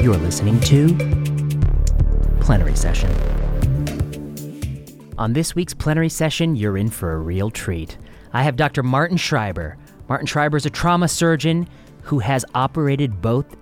[0.00, 0.94] You're listening to
[2.40, 3.10] Plenary Session.
[5.18, 7.98] On this week's plenary session, you're in for a real treat.
[8.32, 8.84] I have Dr.
[8.84, 9.76] Martin Schreiber.
[10.08, 11.68] Martin Schreiber is a trauma surgeon
[12.02, 13.56] who has operated both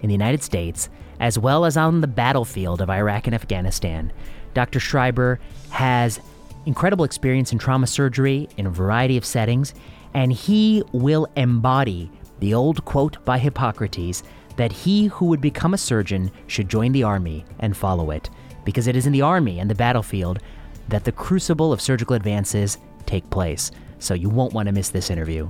[0.00, 0.88] in the United States
[1.20, 4.12] as well as on the battlefield of Iraq and Afghanistan.
[4.54, 4.80] Dr.
[4.80, 5.38] Schreiber
[5.70, 6.18] has
[6.66, 9.72] incredible experience in trauma surgery in a variety of settings,
[10.14, 14.24] and he will embody the old quote by Hippocrates
[14.56, 18.30] that he who would become a surgeon should join the army and follow it,
[18.64, 20.38] because it is in the army and the battlefield
[20.88, 23.70] that the crucible of surgical advances take place.
[23.98, 25.48] So you won't want to miss this interview.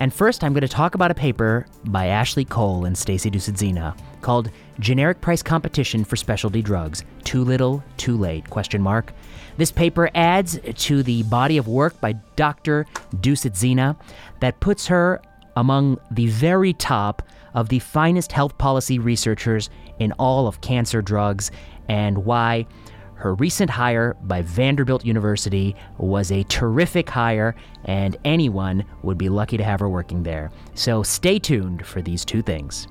[0.00, 3.96] And first, I'm going to talk about a paper by Ashley Cole and Stacy Dusetzina
[4.22, 9.12] called "Generic Price Competition for Specialty Drugs: Too Little, Too Late?" Question mark.
[9.56, 12.86] This paper adds to the body of work by Dr.
[13.16, 13.96] Dusetzina
[14.40, 15.22] that puts her
[15.54, 17.22] among the very top
[17.54, 21.50] of the finest health policy researchers in all of cancer drugs
[21.88, 22.66] and why
[23.14, 29.56] her recent hire by Vanderbilt University was a terrific hire, and anyone would be lucky
[29.56, 30.50] to have her working there.
[30.74, 32.88] So stay tuned for these two things.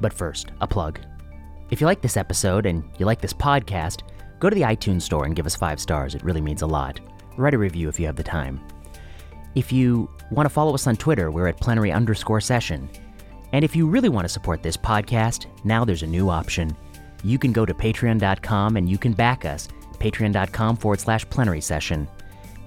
[0.00, 1.00] But first, a plug.
[1.70, 4.02] If you like this episode and you like this podcast,
[4.38, 6.14] go to the iTunes store and give us five stars.
[6.14, 7.00] It really means a lot.
[7.36, 8.60] Write a review if you have the time.
[9.54, 12.88] If you want to follow us on Twitter, we're at plenary underscore session.
[13.52, 16.76] And if you really want to support this podcast, now there's a new option
[17.22, 19.68] you can go to patreon.com and you can back us.
[19.98, 22.08] Patreon.com forward slash plenary session.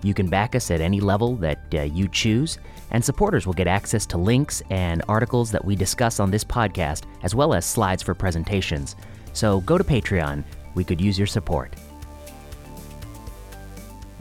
[0.04, 2.60] You can back us at any level that uh, you choose,
[2.92, 7.04] and supporters will get access to links and articles that we discuss on this podcast,
[7.24, 8.96] as well as slides for presentations.
[9.32, 10.44] So go to Patreon.
[10.76, 11.74] We could use your support.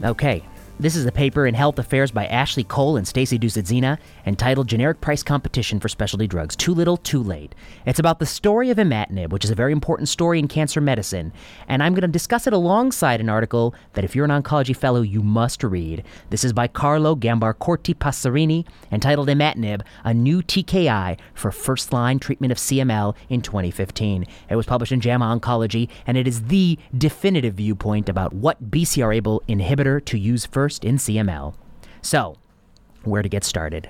[0.03, 0.43] Okay,
[0.83, 4.99] this is a paper in Health Affairs by Ashley Cole and Stacy Dusetzina entitled Generic
[4.99, 7.55] Price Competition for Specialty Drugs Too Little, Too Late.
[7.85, 11.31] It's about the story of imatinib, which is a very important story in cancer medicine,
[11.69, 15.01] and I'm going to discuss it alongside an article that if you're an oncology fellow,
[15.01, 16.03] you must read.
[16.31, 22.51] This is by Carlo Gambacorti Passerini entitled Imatinib, a new TKI for first line treatment
[22.51, 24.25] of CML in 2015.
[24.49, 29.39] It was published in JAMA Oncology, and it is the definitive viewpoint about what BCR-ABL
[29.47, 31.53] inhibitor to use first first in CML.
[32.01, 32.35] So,
[33.03, 33.89] where to get started?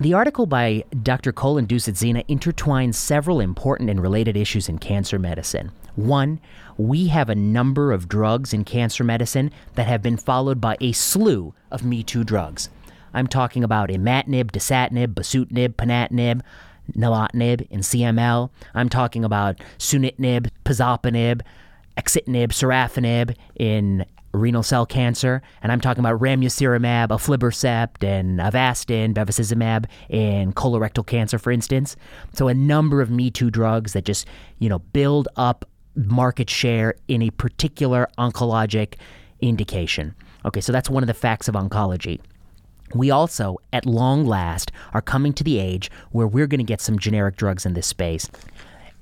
[0.00, 1.32] The article by Dr.
[1.32, 5.70] Colin Dusetzina intertwines several important and related issues in cancer medicine.
[5.94, 6.40] One,
[6.76, 10.92] we have a number of drugs in cancer medicine that have been followed by a
[10.92, 12.68] slew of Me Too drugs.
[13.14, 16.40] I'm talking about imatinib, dasatinib, bosutinib, ponatinib,
[16.92, 18.50] nilotinib in CML.
[18.74, 21.42] I'm talking about sunitinib, pazopanib,
[21.96, 29.86] axitinib, sorafenib in renal cell cancer, and I'm talking about ramucirumab, aflibercept, and Avastin, bevacizumab
[30.08, 31.96] in colorectal cancer, for instance.
[32.32, 34.26] So a number of Me Too drugs that just
[34.58, 35.64] you know build up
[35.96, 38.94] market share in a particular oncologic
[39.40, 40.14] indication.
[40.44, 42.20] Okay, so that's one of the facts of oncology.
[42.94, 46.80] We also, at long last, are coming to the age where we're going to get
[46.80, 48.30] some generic drugs in this space.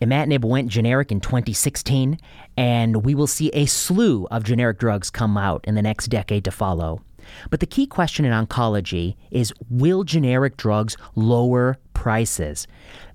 [0.02, 2.18] Imatinib went generic in 2016,
[2.56, 6.44] and we will see a slew of generic drugs come out in the next decade
[6.44, 7.02] to follow.
[7.50, 12.66] But the key question in oncology is will generic drugs lower prices?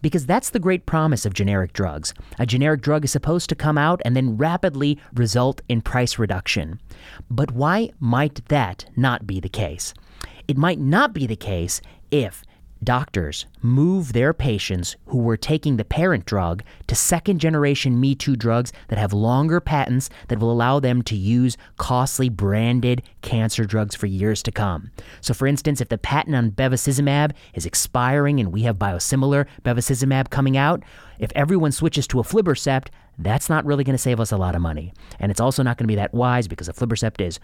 [0.01, 2.13] Because that's the great promise of generic drugs.
[2.39, 6.79] A generic drug is supposed to come out and then rapidly result in price reduction.
[7.29, 9.93] But why might that not be the case?
[10.47, 11.81] It might not be the case
[12.11, 12.43] if
[12.83, 18.35] doctors move their patients who were taking the parent drug to second generation Me Too
[18.35, 23.95] drugs that have longer patents that will allow them to use costly branded cancer drugs
[23.95, 24.91] for years to come.
[25.21, 30.29] So, for instance, if the patent on bevacizumab is expiring and we have biosimilar bevacizumab
[30.29, 30.83] coming out,
[31.19, 32.87] if everyone switches to a aflibercept,
[33.17, 34.93] that's not really going to save us a lot of money.
[35.19, 37.39] And it's also not going to be that wise because a aflibercept is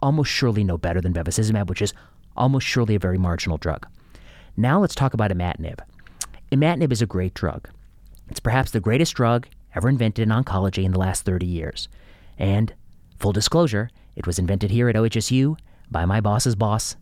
[0.00, 1.92] almost surely no better than bevacizumab, which is
[2.36, 3.86] almost surely a very marginal drug.
[4.56, 5.80] Now let's talk about imatinib.
[6.52, 7.68] Imatinib is a great drug.
[8.28, 11.88] It's perhaps the greatest drug ever invented in oncology in the last 30 years.
[12.38, 12.74] And,
[13.18, 15.56] full disclosure, it was invented here at OHSU
[15.90, 16.96] by my boss's boss,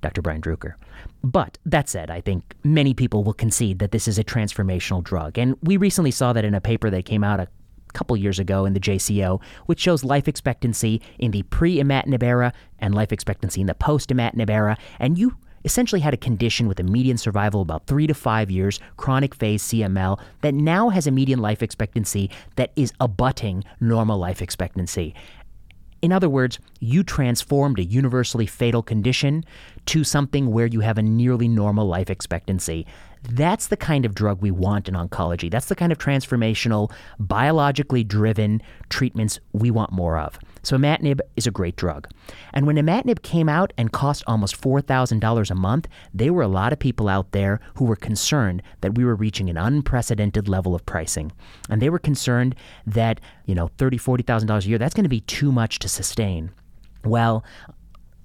[0.00, 0.22] Dr.
[0.22, 0.74] Brian Druker.
[1.22, 5.38] But that said, I think many people will concede that this is a transformational drug.
[5.38, 7.48] And we recently saw that in a paper that came out a
[7.94, 12.52] couple years ago in the JCO, which shows life expectancy in the pre imatinib era
[12.78, 14.76] and life expectancy in the post imatinib era.
[14.98, 18.80] And you essentially had a condition with a median survival about three to five years,
[18.96, 24.42] chronic phase CML, that now has a median life expectancy that is abutting normal life
[24.42, 25.14] expectancy.
[26.02, 29.42] In other words, you transformed a universally fatal condition
[29.86, 32.86] to something where you have a nearly normal life expectancy.
[33.22, 35.50] That's the kind of drug we want in oncology.
[35.50, 40.38] That's the kind of transformational, biologically driven treatments we want more of.
[40.64, 42.08] So imatinib is a great drug.
[42.52, 46.72] And when imatinib came out and cost almost $4,000 a month, there were a lot
[46.72, 50.86] of people out there who were concerned that we were reaching an unprecedented level of
[50.86, 51.32] pricing.
[51.68, 52.54] And they were concerned
[52.86, 56.50] that, you know, $30,000, $40,000 a year, that's going to be too much to sustain.
[57.04, 57.44] Well,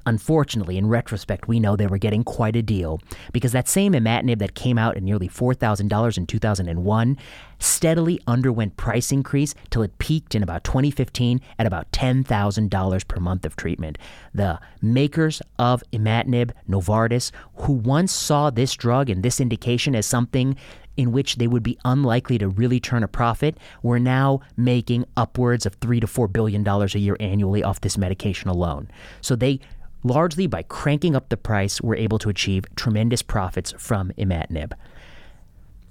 [0.06, 3.00] Unfortunately, in retrospect, we know they were getting quite a deal
[3.34, 7.18] because that same imatinib that came out at nearly $4,000 in 2001
[7.60, 13.46] steadily underwent price increase till it peaked in about 2015 at about $10,000 per month
[13.46, 13.98] of treatment.
[14.34, 20.56] The makers of imatinib, Novartis, who once saw this drug and this indication as something
[20.98, 25.66] in which they would be unlikely to really turn a profit, were now making upwards
[25.66, 28.90] of three to four billion dollars a year annually off this medication alone.
[29.22, 29.62] So they
[30.04, 34.74] largely by cranking up the price, we were able to achieve tremendous profits from imatinib.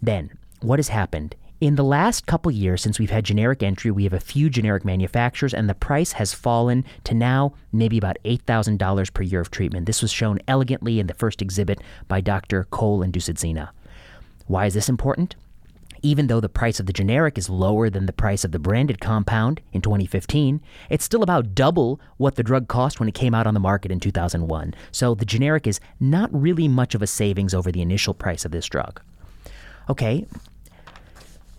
[0.00, 1.34] Then, what has happened?
[1.60, 4.84] In the last couple years, since we've had generic entry, we have a few generic
[4.84, 9.86] manufacturers, and the price has fallen to now maybe about $8,000 per year of treatment.
[9.86, 12.64] This was shown elegantly in the first exhibit by Dr.
[12.70, 13.70] Cole and Dusetzina.
[14.46, 15.34] Why is this important?
[16.02, 19.00] Even though the price of the generic is lower than the price of the branded
[19.00, 20.60] compound in 2015,
[20.90, 23.90] it's still about double what the drug cost when it came out on the market
[23.90, 24.74] in 2001.
[24.92, 28.52] So the generic is not really much of a savings over the initial price of
[28.52, 29.00] this drug.
[29.88, 30.26] Okay,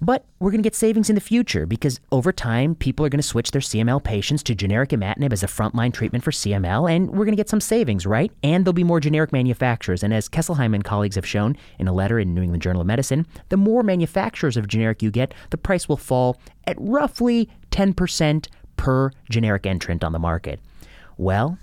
[0.01, 3.19] but we're going to get savings in the future because over time, people are going
[3.19, 7.09] to switch their CML patients to generic imatinib as a frontline treatment for CML, and
[7.09, 8.31] we're going to get some savings, right?
[8.43, 10.03] And there'll be more generic manufacturers.
[10.03, 12.87] And as Kesselheim and colleagues have shown in a letter in New England Journal of
[12.87, 18.47] Medicine, the more manufacturers of generic you get, the price will fall at roughly 10%
[18.77, 20.59] per generic entrant on the market.
[21.17, 21.57] Well,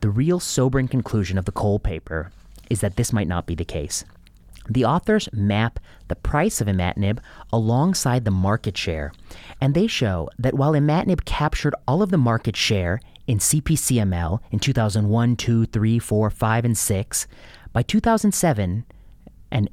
[0.00, 2.30] the real sobering conclusion of the Cole paper
[2.70, 4.04] is that this might not be the case.
[4.68, 5.78] The authors map
[6.08, 7.18] the price of imatinib
[7.52, 9.12] alongside the market share,
[9.60, 14.58] and they show that while imatinib captured all of the market share in CPCML in
[14.58, 17.26] 2001, 2, 3, 4, 5, and 6,
[17.72, 18.84] by 2007,
[19.50, 19.70] and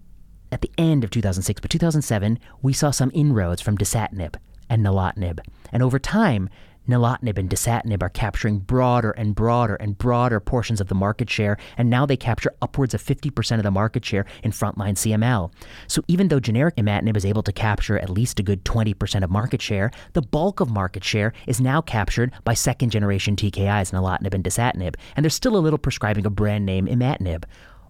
[0.51, 4.35] at the end of 2006, but 2007, we saw some inroads from dasatinib
[4.69, 5.39] and nilotinib.
[5.71, 6.49] And over time,
[6.87, 11.57] nilotinib and dasatinib are capturing broader and broader and broader portions of the market share,
[11.77, 15.51] and now they capture upwards of 50% of the market share in frontline CML.
[15.87, 19.29] So even though generic imatinib is able to capture at least a good 20% of
[19.29, 24.33] market share, the bulk of market share is now captured by second generation TKIs, nilotinib
[24.33, 27.43] and dasatinib, and there's still a little prescribing of brand name imatinib.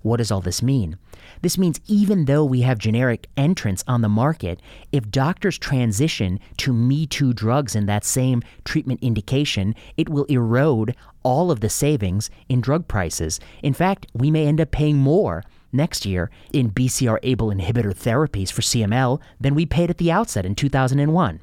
[0.03, 0.97] What does all this mean?
[1.41, 4.61] This means even though we have generic entrants on the market,
[4.91, 10.95] if doctors transition to Me Too drugs in that same treatment indication, it will erode
[11.23, 13.39] all of the savings in drug prices.
[13.61, 18.51] In fact, we may end up paying more next year in BCR ABL inhibitor therapies
[18.51, 21.39] for CML than we paid at the outset in 2001.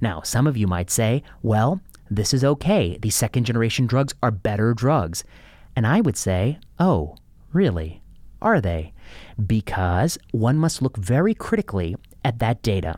[0.00, 1.80] Now, some of you might say, well,
[2.10, 2.98] this is okay.
[3.00, 5.24] These second generation drugs are better drugs.
[5.74, 7.16] And I would say, oh,
[7.52, 8.02] Really?
[8.40, 8.92] Are they?
[9.46, 12.96] Because one must look very critically at that data.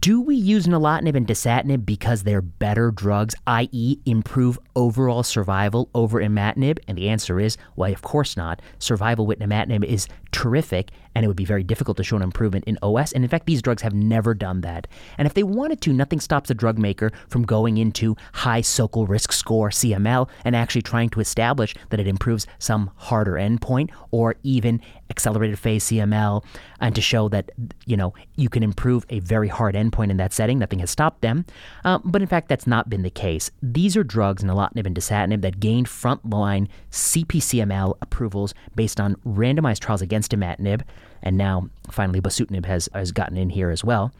[0.00, 6.20] Do we use nilotinib and dasatinib because they're better drugs, i.e., improve overall survival over
[6.20, 6.80] imatinib?
[6.88, 8.60] And the answer is, well, of course not.
[8.80, 12.64] Survival with imatinib is terrific, and it would be very difficult to show an improvement
[12.66, 13.10] in OS.
[13.10, 14.86] And in fact, these drugs have never done that.
[15.18, 19.08] And if they wanted to, nothing stops a drug maker from going into high Sokal
[19.08, 24.36] risk score CML and actually trying to establish that it improves some harder endpoint or
[24.44, 26.44] even accelerated phase CML
[26.80, 27.50] and to show that,
[27.84, 30.60] you know, you can improve a very hard endpoint in that setting.
[30.60, 31.46] Nothing has stopped them.
[31.84, 33.50] Uh, but in fact, that's not been the case.
[33.60, 40.00] These are drugs, nilotinib and dasatinib, that gained frontline CPCML approvals based on randomized trials
[40.00, 40.82] against imatinib
[41.22, 44.12] and now finally bosutinib has, has gotten in here as well.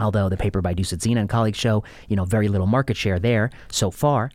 [0.00, 3.50] Although the paper by Dusetzina and colleagues show, you know, very little market share there
[3.70, 4.30] so far.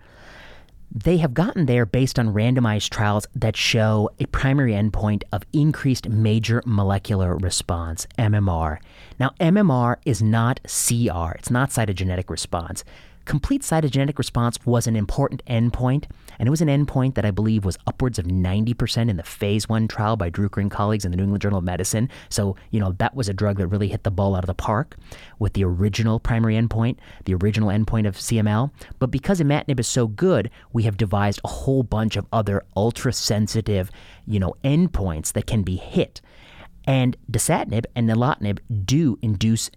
[0.91, 6.09] They have gotten there based on randomized trials that show a primary endpoint of increased
[6.09, 8.79] major molecular response, MMR.
[9.19, 12.83] Now, MMR is not CR, it's not cytogenetic response.
[13.25, 16.05] Complete cytogenetic response was an important endpoint,
[16.39, 19.67] and it was an endpoint that I believe was upwards of 90% in the phase
[19.67, 22.09] one trial by Druker and colleagues in the New England Journal of Medicine.
[22.29, 24.53] So, you know, that was a drug that really hit the ball out of the
[24.53, 24.95] park
[25.37, 28.71] with the original primary endpoint, the original endpoint of CML.
[28.99, 33.11] But because imatinib is so good, we have devised a whole bunch of other ultra
[33.11, 33.91] sensitive,
[34.25, 36.21] you know, endpoints that can be hit.
[36.85, 39.69] And dasatinib and nilotinib do induce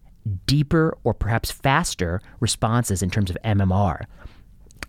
[0.46, 4.04] deeper or perhaps faster responses in terms of MMR.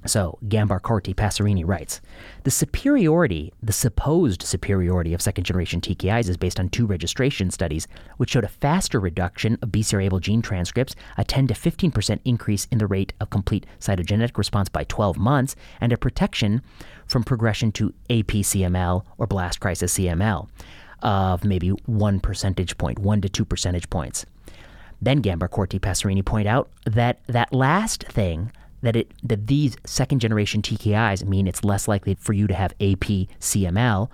[0.05, 2.01] So, Gambacorti Passerini writes
[2.43, 7.87] The superiority, the supposed superiority of second generation TKIs is based on two registration studies,
[8.17, 12.79] which showed a faster reduction of BCR-ABL gene transcripts, a 10 to 15% increase in
[12.79, 16.61] the rate of complete cytogenetic response by 12 months, and a protection
[17.07, 20.49] from progression to APCML or blast crisis CML
[21.01, 24.25] of maybe one percentage point, one to two percentage points.
[25.01, 28.51] Then Gambacorti Passerini point out that that last thing
[28.83, 32.73] that it that these second generation TKIs mean it's less likely for you to have
[32.73, 34.09] AP CML.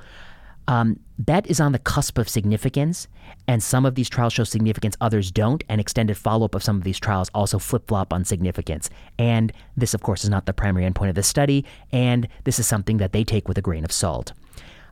[0.68, 3.08] Um, that is on the cusp of significance,
[3.48, 6.78] and some of these trials show significance, others don't, and extended follow up of some
[6.78, 8.88] of these trials also flip flop on significance.
[9.18, 12.68] And this, of course, is not the primary endpoint of the study, and this is
[12.68, 14.34] something that they take with a grain of salt.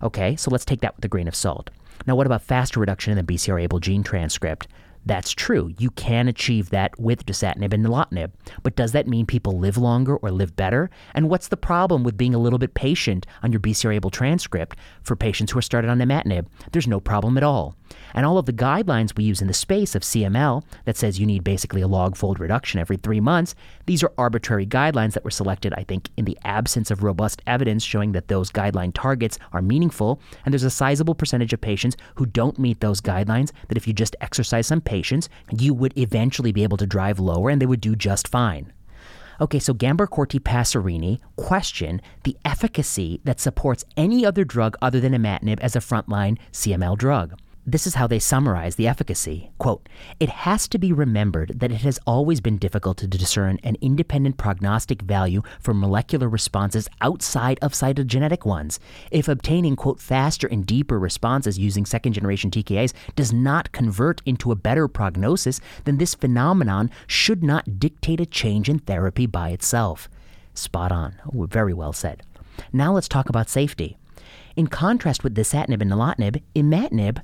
[0.02, 1.70] Okay, so let's take that with a grain of salt.
[2.08, 4.68] Now, what about faster reduction in the BCR-ABL gene transcript?
[5.08, 5.74] That's true.
[5.80, 8.32] You can achieve that with dasatinib and nilotinib.
[8.62, 10.90] But does that mean people live longer or live better?
[11.14, 15.16] And what's the problem with being a little bit patient on your BCR-ABL transcript for
[15.16, 16.48] patients who are started on imatinib?
[16.74, 17.76] There's no problem at all.
[18.14, 21.26] And all of the guidelines we use in the space of CML that says you
[21.26, 25.32] need basically a log fold reduction every three months, these are arbitrary guidelines that were
[25.32, 29.62] selected, I think, in the absence of robust evidence showing that those guideline targets are
[29.62, 30.20] meaningful.
[30.46, 33.94] And there's a sizable percentage of patients who don't meet those guidelines that if you
[33.94, 37.82] just exercise some patience, you would eventually be able to drive lower and they would
[37.82, 38.74] do just fine.
[39.40, 45.60] Okay, so Gambacorti Passerini question the efficacy that supports any other drug other than imatinib
[45.60, 47.38] as a frontline CML drug.
[47.70, 49.52] This is how they summarize the efficacy.
[49.58, 49.90] Quote,
[50.22, 54.38] it has to be remembered that it has always been difficult to discern an independent
[54.38, 58.80] prognostic value for molecular responses outside of cytogenetic ones.
[59.12, 64.54] If obtaining, quote, faster and deeper responses using second generation TKIs does not convert into
[64.54, 70.08] a better prognosis, then this phenomenon should not dictate a change in therapy by itself.
[70.54, 71.16] Spot on.
[71.36, 72.24] Oh, very well said.
[72.72, 73.98] Now let's talk about safety.
[74.56, 77.20] In contrast with dasatinib and nilotinib, imatinib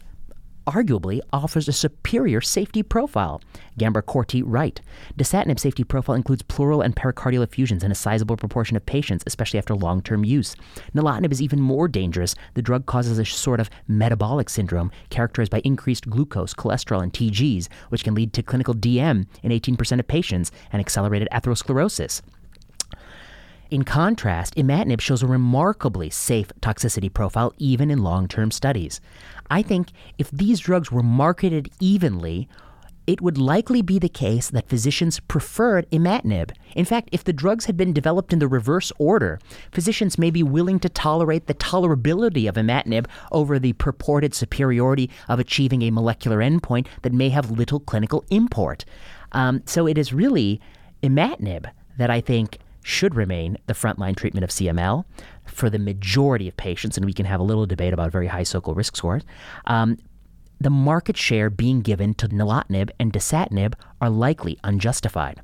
[0.66, 3.42] arguably offers a superior safety profile.
[3.80, 4.82] Gambacorti write.
[5.18, 9.58] Dasatinib safety profile includes pleural and pericardial effusions in a sizable proportion of patients, especially
[9.58, 10.56] after long-term use.
[10.94, 12.36] Nilotinib is even more dangerous.
[12.54, 17.68] The drug causes a sort of metabolic syndrome characterized by increased glucose, cholesterol, and TGs,
[17.90, 22.22] which can lead to clinical DM in 18% of patients and accelerated atherosclerosis.
[23.74, 29.02] In contrast, imatinib shows a remarkably safe toxicity profile even in long term studies.
[29.50, 29.88] I think
[30.20, 32.48] if these drugs were marketed evenly,
[33.08, 36.52] it would likely be the case that physicians preferred imatinib.
[36.76, 39.40] In fact, if the drugs had been developed in the reverse order,
[39.72, 45.40] physicians may be willing to tolerate the tolerability of imatinib over the purported superiority of
[45.40, 48.86] achieving a molecular endpoint that may have little clinical import.
[49.32, 50.62] Um, so it is really
[51.02, 55.06] imatinib that I think should remain the frontline treatment of CML
[55.46, 58.44] for the majority of patients, and we can have a little debate about very high
[58.44, 59.24] Sokal risk scores.
[59.66, 59.98] Um,
[60.60, 65.42] the market share being given to nilotinib and dasatinib are likely unjustified.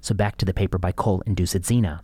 [0.00, 2.00] So back to the paper by Cole and Dusetzina.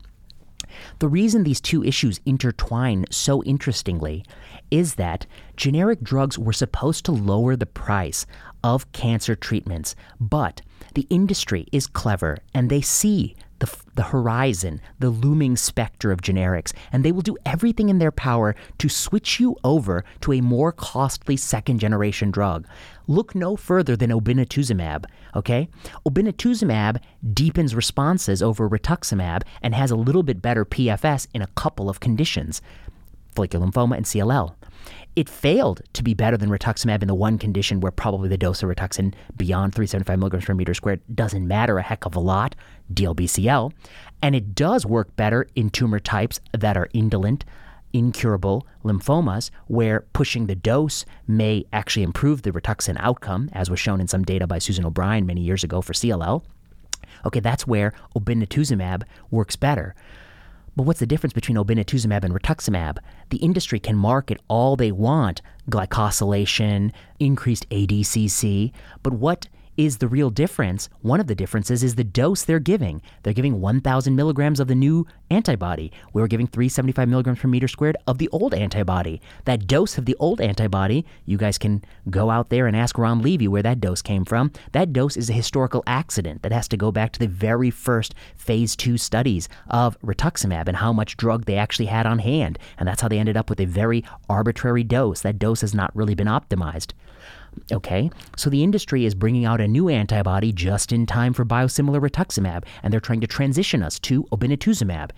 [0.99, 4.25] The reason these two issues intertwine so interestingly
[4.71, 5.27] is that
[5.57, 8.27] generic drugs were supposed to lower the price
[8.65, 10.63] of cancer treatments, but
[10.95, 16.73] the industry is clever and they see the, the horizon, the looming specter of generics,
[16.93, 20.73] and they will do everything in their power to switch you over to a more
[20.73, 22.67] costly second generation drug.
[23.07, 25.69] Look no further than obinutuzumab, okay?
[26.07, 27.01] Obinutuzumab
[27.33, 32.01] deepens responses over rituximab and has a little bit better PFS in a couple of
[32.01, 32.61] conditions
[33.37, 34.55] follicular lymphoma and CLL.
[35.17, 38.63] It failed to be better than rituximab in the one condition where probably the dose
[38.63, 42.55] of rituxan beyond 375 milligrams per meter squared doesn't matter a heck of a lot,
[42.93, 43.73] DLBCL.
[44.21, 47.47] And it does work better in tumor types that are indolent,
[47.95, 54.03] incurable lymphomas, where pushing the dose may actually improve the rituxan outcome, as was shown
[54.03, 56.43] in some data by Susan O'Brien many years ago for CLL.
[57.25, 59.95] Okay, that's where obinutuzumab works better.
[60.77, 62.99] But what's the difference between obinutuzumab and rituximab?
[63.31, 65.41] The industry can market all they want
[65.71, 70.89] glycosylation, increased ADCC, but what is the real difference.
[71.03, 73.03] One of the differences is the dose they're giving.
[73.23, 75.93] They're giving 1,000 milligrams of the new antibody.
[76.13, 79.21] We were giving 375 milligrams per meter squared of the old antibody.
[79.45, 83.21] That dose of the old antibody, you guys can go out there and ask Ron
[83.21, 84.53] Levy where that dose came from.
[84.73, 88.15] That dose is a historical accident that has to go back to the very first
[88.37, 92.59] phase two studies of rituximab and how much drug they actually had on hand.
[92.79, 95.21] And that's how they ended up with a very arbitrary dose.
[95.21, 96.93] That dose has not really been optimized.
[97.73, 102.01] Okay, so the industry is bringing out a new antibody just in time for biosimilar
[102.01, 105.11] rituximab, and they're trying to transition us to obinutuzumab.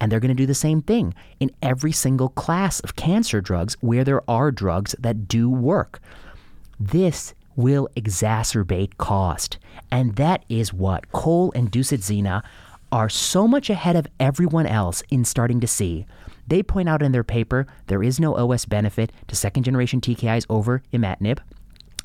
[0.00, 3.76] And they're going to do the same thing in every single class of cancer drugs
[3.80, 6.00] where there are drugs that do work.
[6.80, 9.58] This will exacerbate cost.
[9.90, 12.42] And that is what Cole and Ducit
[12.90, 16.06] are so much ahead of everyone else in starting to see.
[16.46, 20.46] They point out in their paper there is no OS benefit to second generation TKIs
[20.50, 21.38] over imatinib.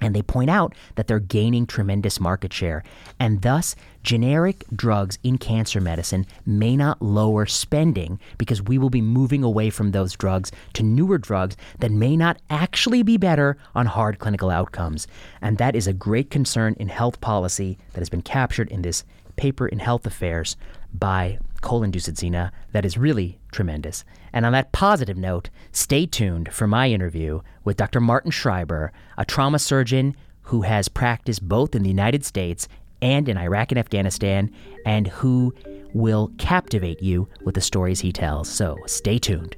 [0.01, 2.83] And they point out that they're gaining tremendous market share.
[3.19, 9.01] And thus, generic drugs in cancer medicine may not lower spending because we will be
[9.01, 13.85] moving away from those drugs to newer drugs that may not actually be better on
[13.85, 15.07] hard clinical outcomes.
[15.41, 19.03] And that is a great concern in health policy that has been captured in this
[19.35, 20.57] paper in Health Affairs
[20.93, 24.05] by Colin Ducit that is really tremendous.
[24.31, 27.99] And on that positive note, stay tuned for my interview with Dr.
[27.99, 32.67] Martin Schreiber, a trauma surgeon who has practiced both in the United States
[33.01, 34.51] and in Iraq and Afghanistan,
[34.85, 35.55] and who
[35.93, 38.47] will captivate you with the stories he tells.
[38.47, 39.55] So stay tuned.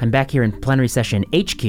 [0.00, 1.64] I'm back here in plenary session HQ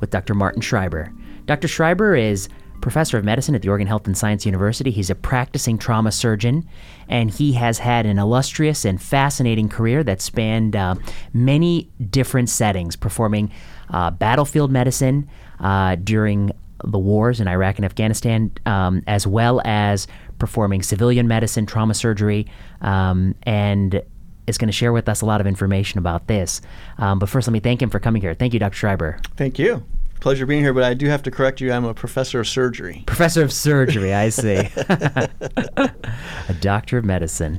[0.00, 0.34] with Dr.
[0.34, 1.12] Martin Schreiber.
[1.46, 1.68] Dr.
[1.68, 2.48] Schreiber is
[2.82, 4.90] professor of medicine at the Oregon Health and Science University.
[4.90, 6.68] He's a practicing trauma surgeon,
[7.08, 10.96] and he has had an illustrious and fascinating career that spanned uh,
[11.32, 13.50] many different settings, performing
[13.88, 15.30] uh, battlefield medicine
[15.60, 16.50] uh, during
[16.84, 20.08] the wars in Iraq and Afghanistan, um, as well as
[20.38, 22.46] performing civilian medicine, trauma surgery,
[22.80, 24.02] um, and
[24.48, 26.60] is going to share with us a lot of information about this.
[26.98, 28.34] Um, but first, let me thank him for coming here.
[28.34, 28.74] Thank you, Dr.
[28.74, 29.20] Schreiber.
[29.36, 29.86] Thank you
[30.22, 31.72] pleasure being here, but I do have to correct you.
[31.72, 33.02] I'm a professor of surgery.
[33.06, 34.54] Professor of surgery, I see.
[34.86, 37.58] a doctor of medicine,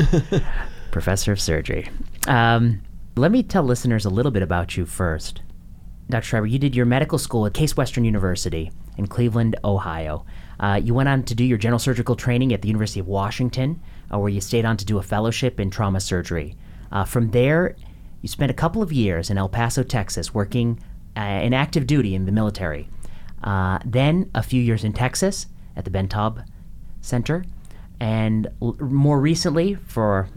[0.89, 1.89] professor of surgery.
[2.25, 2.81] Um,
[3.17, 5.41] let me tell listeners a little bit about you first.
[6.09, 6.23] Dr.
[6.23, 10.25] Schreiber, you did your medical school at Case Western University in Cleveland, Ohio.
[10.59, 13.81] Uh, you went on to do your general surgical training at the University of Washington,
[14.11, 16.55] uh, where you stayed on to do a fellowship in trauma surgery.
[16.93, 17.75] Uh, from there,
[18.21, 20.79] you spent a couple of years in El Paso, Texas, working
[21.17, 22.87] uh, in active duty in the military.
[23.43, 26.45] Uh, then a few years in Texas at the Ben Taub
[27.01, 27.43] Center,
[27.99, 30.29] and l- more recently for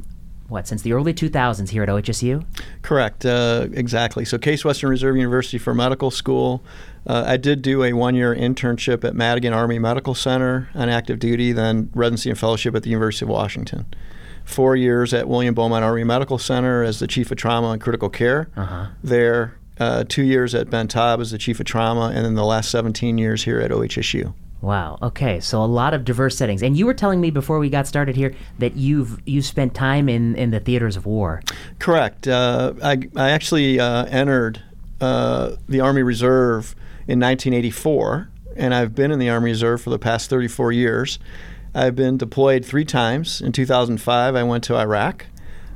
[0.48, 2.44] what since the early 2000s here at OHSU.
[2.82, 4.24] Correct, uh, exactly.
[4.24, 6.62] So Case Western Reserve University for medical school.
[7.06, 11.52] Uh, I did do a one-year internship at Madigan Army Medical Center on active duty,
[11.52, 13.86] then residency and fellowship at the University of Washington.
[14.44, 18.08] Four years at William Beaumont Army Medical Center as the chief of trauma and critical
[18.08, 18.48] care.
[18.56, 18.88] Uh-huh.
[19.02, 22.44] There, uh, two years at Ben Taub as the chief of trauma, and then the
[22.44, 24.32] last 17 years here at OHSU.
[24.62, 24.98] Wow.
[25.02, 25.38] Okay.
[25.40, 26.62] So a lot of diverse settings.
[26.62, 30.08] And you were telling me before we got started here that you've you spent time
[30.08, 31.42] in, in the theaters of war.
[31.78, 32.26] Correct.
[32.26, 34.62] Uh, I, I actually uh, entered
[35.00, 36.74] uh, the Army Reserve
[37.06, 41.18] in 1984, and I've been in the Army Reserve for the past 34 years.
[41.74, 43.42] I've been deployed three times.
[43.42, 45.26] In 2005, I went to Iraq.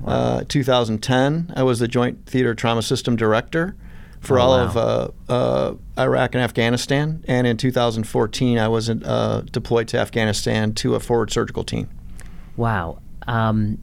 [0.01, 0.13] Wow.
[0.13, 3.77] Uh, 2010, I was the Joint Theater Trauma System Director
[4.21, 4.65] for oh, all wow.
[4.65, 7.25] of uh, uh, Iraq and Afghanistan.
[7.27, 11.89] And in 2014, I was uh, deployed to Afghanistan to a forward surgical team.
[12.57, 13.01] Wow.
[13.27, 13.79] Um,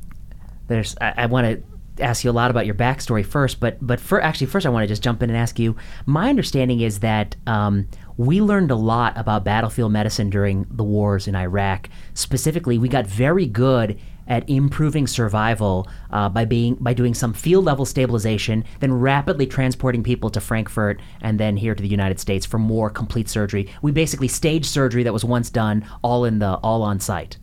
[0.67, 0.95] there's.
[1.01, 4.21] I, I want to ask you a lot about your backstory first, but but for
[4.21, 5.75] actually first, I want to just jump in and ask you.
[6.05, 7.35] My understanding is that.
[7.45, 11.87] Um, we learned a lot about battlefield medicine during the wars in Iraq.
[12.15, 17.65] Specifically, we got very good at improving survival uh, by being by doing some field
[17.65, 22.45] level stabilization, then rapidly transporting people to Frankfurt and then here to the United States
[22.45, 23.69] for more complete surgery.
[23.81, 27.37] We basically staged surgery that was once done all in the all on site.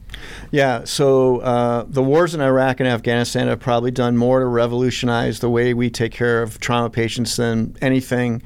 [0.51, 5.40] Yeah, so uh, the wars in Iraq and Afghanistan have probably done more to revolutionize
[5.40, 8.42] the way we take care of trauma patients than anything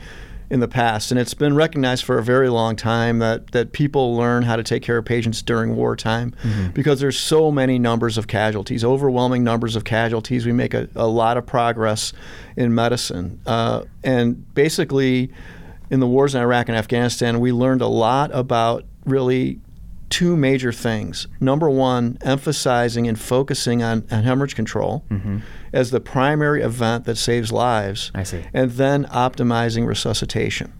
[0.50, 4.16] in the past, and it's been recognized for a very long time that that people
[4.16, 6.68] learn how to take care of patients during wartime mm-hmm.
[6.70, 10.46] because there's so many numbers of casualties, overwhelming numbers of casualties.
[10.46, 12.12] We make a, a lot of progress
[12.56, 15.30] in medicine, uh, and basically,
[15.90, 19.60] in the wars in Iraq and Afghanistan, we learned a lot about really
[20.10, 21.26] two major things.
[21.40, 25.38] Number one, emphasizing and focusing on, on hemorrhage control mm-hmm.
[25.72, 28.10] as the primary event that saves lives.
[28.14, 28.44] I see.
[28.52, 30.72] And then optimizing resuscitation.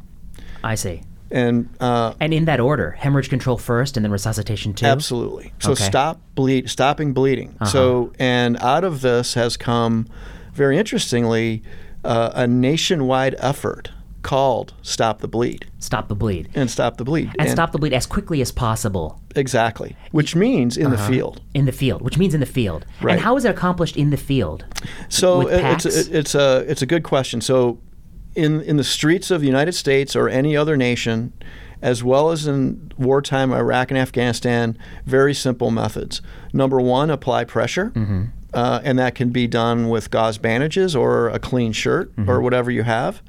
[0.65, 1.03] I see.
[1.31, 4.87] And uh, and in that order, hemorrhage control first, and then resuscitation too.
[4.87, 5.53] Absolutely.
[5.59, 5.85] So okay.
[5.85, 7.55] stop bleed, stopping bleeding.
[7.61, 7.71] Uh-huh.
[7.71, 10.07] So and out of this has come,
[10.55, 11.63] very interestingly,
[12.03, 13.91] uh, a nationwide effort
[14.23, 16.49] called Stop the Bleed Stop the bleed.
[16.55, 17.31] and Stop the Bleed.
[17.39, 19.95] And stop the bleed as quickly as possible Exactly.
[20.11, 21.41] Which means in the field.
[21.55, 22.85] in the field, which means in the field.
[23.01, 23.13] Right.
[23.13, 24.65] And how is it accomplished in the field?
[25.09, 27.41] So it's a, it's a it's a good question.
[27.41, 27.79] So
[28.35, 31.33] in in the streets of the United States or any other nation,
[31.81, 34.77] as well as in wartime Iraq and Afghanistan,
[35.07, 36.21] very simple methods.
[36.53, 37.91] Number one, apply pressure.
[37.91, 38.25] Mm-hmm.
[38.55, 42.31] Uh, and that can be done with gauze bandages or a clean shirt Mm-hmm.
[42.31, 43.23] or whatever you have.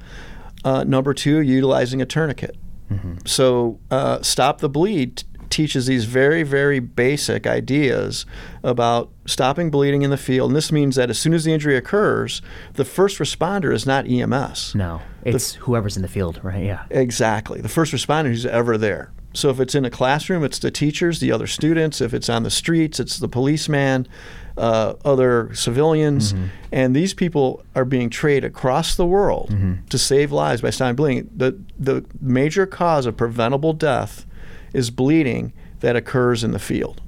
[0.64, 2.56] Uh, number two, utilizing a tourniquet.
[2.90, 3.18] Mm-hmm.
[3.24, 8.24] So, uh, Stop the Bleed teaches these very, very basic ideas
[8.62, 10.50] about stopping bleeding in the field.
[10.50, 12.40] And this means that as soon as the injury occurs,
[12.74, 14.74] the first responder is not EMS.
[14.74, 16.64] No, it's whoever's in the field, right?
[16.64, 16.84] Yeah.
[16.90, 17.60] Exactly.
[17.60, 19.12] The first responder who's ever there.
[19.32, 22.00] So if it's in a classroom, it's the teachers, the other students.
[22.00, 24.08] If it's on the streets, it's the policeman,
[24.60, 26.34] uh, other civilians.
[26.70, 29.52] And these people are being trained across the world
[29.88, 31.30] to save lives by stopping bleeding.
[31.34, 34.26] The, the major cause of preventable death
[34.72, 37.00] is bleeding that occurs in the field.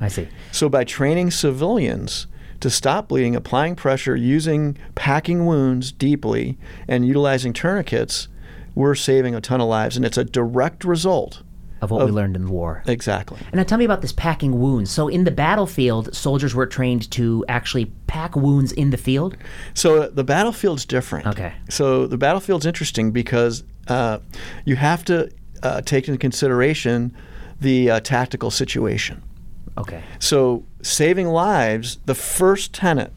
[0.00, 0.28] I see.
[0.52, 2.26] So by training civilians
[2.60, 8.28] to stop bleeding, applying pressure, using packing wounds deeply, and utilizing tourniquets,
[8.74, 11.42] we're saving a ton of lives, and it's a direct result.
[11.80, 12.82] Of what we learned in the war.
[12.86, 13.38] Exactly.
[13.46, 14.90] And now tell me about this packing wounds.
[14.90, 19.36] So in the battlefield, soldiers were trained to actually pack wounds in the field.
[19.74, 21.26] So uh, the battlefield's different.
[21.28, 21.52] Okay.
[21.68, 24.18] So the battlefield's interesting because uh,
[24.64, 25.30] you have to
[25.62, 27.14] uh, take into consideration
[27.60, 29.22] the uh, tactical situation.
[29.76, 30.02] Okay.
[30.18, 33.12] So, saving lives, the first tenet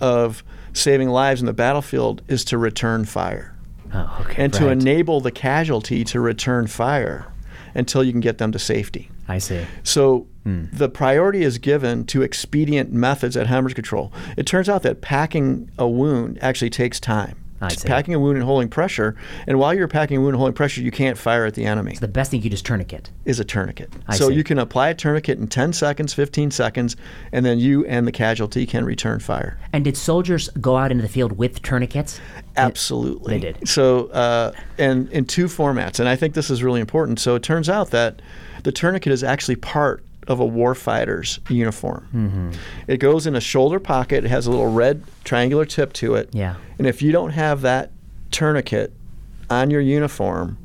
[0.00, 3.54] of saving lives in the battlefield is to return fire
[3.92, 4.42] Oh, okay.
[4.44, 7.26] and to enable the casualty to return fire
[7.74, 9.10] until you can get them to safety.
[9.28, 9.64] I see.
[9.82, 10.64] So, Hmm.
[10.72, 14.12] the priority is given to expedient methods at hemorrhage control.
[14.36, 17.36] It turns out that packing a wound actually takes time.
[17.60, 20.82] Packing a wound and holding pressure, and while you're packing a wound and holding pressure,
[20.82, 23.10] you can't fire at the enemy The best thing you can do is tourniquet.
[23.24, 23.90] is a tourniquet.
[24.06, 24.34] I so see.
[24.34, 26.96] you can apply a tourniquet in 10 seconds, 15 seconds,
[27.32, 29.58] and then you and the casualty can return fire.
[29.72, 32.20] And did soldiers go out into the field with tourniquets?
[32.56, 33.38] Absolutely.
[33.38, 33.68] They did.
[33.68, 37.18] So, uh, and in two formats, and I think this is really important.
[37.20, 38.20] So it turns out that
[38.62, 42.08] the tourniquet is actually part of a warfighter's uniform.
[42.14, 42.50] Mm-hmm.
[42.86, 44.24] It goes in a shoulder pocket.
[44.24, 46.30] It has a little red triangular tip to it.
[46.32, 46.56] Yeah.
[46.78, 47.90] And if you don't have that
[48.30, 48.92] tourniquet
[49.50, 50.58] on your uniform,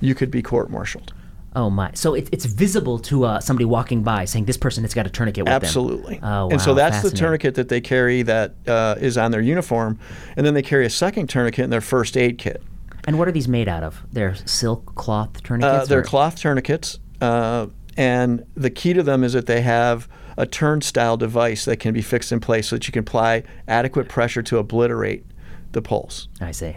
[0.00, 1.12] you could be court-martialed.
[1.56, 1.90] Oh my!
[1.94, 5.10] So it, it's visible to uh, somebody walking by, saying this person has got a
[5.10, 5.62] tourniquet with them.
[5.62, 6.20] Absolutely.
[6.22, 9.98] Oh, And so that's the tourniquet that they carry that uh, is on their uniform,
[10.36, 12.62] and then they carry a second tourniquet in their first aid kit.
[13.06, 14.02] And what are these made out of?
[14.12, 15.84] They're silk cloth tourniquets.
[15.84, 20.08] Uh, they're or- cloth tourniquets, uh, and the key to them is that they have
[20.36, 24.08] a turnstile device that can be fixed in place so that you can apply adequate
[24.08, 25.26] pressure to obliterate
[25.72, 26.28] the pulse.
[26.40, 26.76] I see.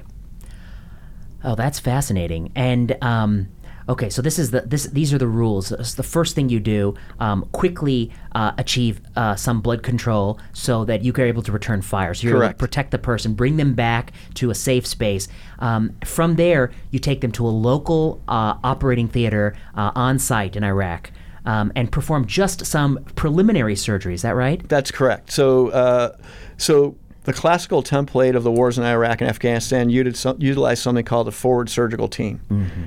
[1.44, 2.52] Oh, that's fascinating.
[2.56, 3.50] And um,
[3.92, 5.70] okay, so this is the this these are the rules.
[5.70, 11.04] The first thing you do: um, quickly uh, achieve uh, some blood control so that
[11.04, 12.14] you are able to return fire.
[12.14, 15.28] So you're able to protect the person, bring them back to a safe space.
[15.60, 20.56] Um, from there, you take them to a local uh, operating theater uh, on site
[20.56, 21.12] in Iraq.
[21.44, 24.14] Um, and perform just some preliminary surgery.
[24.14, 24.62] Is that right?
[24.70, 25.32] That's correct.
[25.32, 26.16] So, uh,
[26.58, 31.32] so the classical template of the wars in Iraq and Afghanistan utilized something called a
[31.32, 32.40] forward surgical team,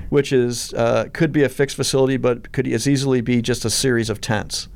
[0.08, 3.70] which is uh, could be a fixed facility, but could as easily be just a
[3.70, 4.68] series of tents.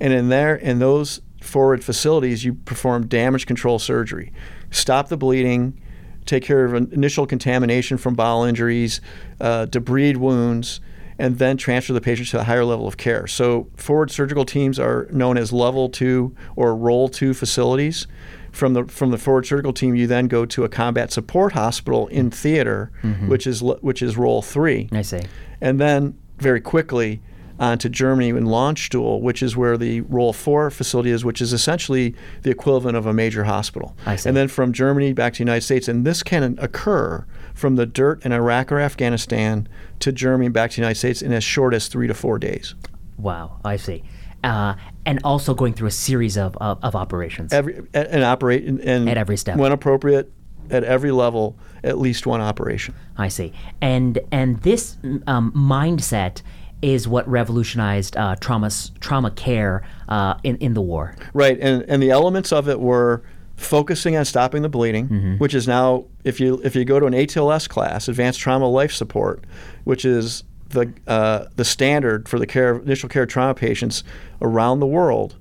[0.00, 4.32] And in there, in those forward facilities, you perform damage control surgery,
[4.70, 5.78] stop the bleeding,
[6.24, 9.00] take care of initial contamination from bowel injuries,
[9.40, 10.80] uh, debride wounds,
[11.18, 13.26] and then transfer the patient to a higher level of care.
[13.26, 18.06] So, forward surgical teams are known as level two or role two facilities.
[18.54, 22.06] From the from the forward surgical team, you then go to a combat support hospital
[22.08, 23.28] in theater, mm-hmm.
[23.28, 25.22] which is which is role three I see.
[25.60, 27.20] and then very quickly
[27.58, 31.52] on to Germany in Landstuhl, which is where the Role 4 facility is, which is
[31.52, 33.96] essentially the equivalent of a major hospital.
[34.06, 34.28] I see.
[34.28, 35.86] And then from Germany back to the United States.
[35.86, 39.68] And this can occur from the dirt in Iraq or Afghanistan
[40.00, 42.74] to Germany back to the United States in as short as three to four days.
[43.16, 44.02] Wow, I see.
[44.44, 44.74] Uh,
[45.06, 47.52] and also going through a series of, of, of operations.
[47.52, 49.56] Every and, and operate and, and At every step.
[49.56, 50.30] when appropriate,
[50.70, 52.94] at every level, at least one operation.
[53.16, 53.52] I see.
[53.80, 56.42] And and this um, mindset
[56.82, 61.16] is what revolutionized uh, trauma trauma care uh, in in the war.
[61.32, 63.22] Right, and and the elements of it were
[63.56, 65.34] focusing on stopping the bleeding, Mm-hmm.
[65.38, 68.92] which is now if you if you go to an ATLS class, Advanced Trauma Life
[68.92, 69.44] Support,
[69.84, 74.04] which is the uh, the standard for the care of initial care trauma patients
[74.42, 75.36] around the world,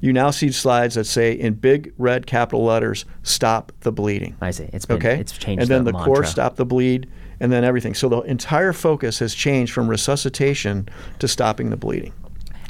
[0.00, 4.50] you now see slides that say in big red capital letters, "Stop the bleeding." I
[4.50, 4.70] see.
[4.72, 5.62] It's been, Okay, It's changed.
[5.62, 7.08] and then the, the, core "Stop the bleed,"
[7.40, 7.94] and then everything.
[7.94, 12.12] So the entire focus has changed from resuscitation to stopping the bleeding.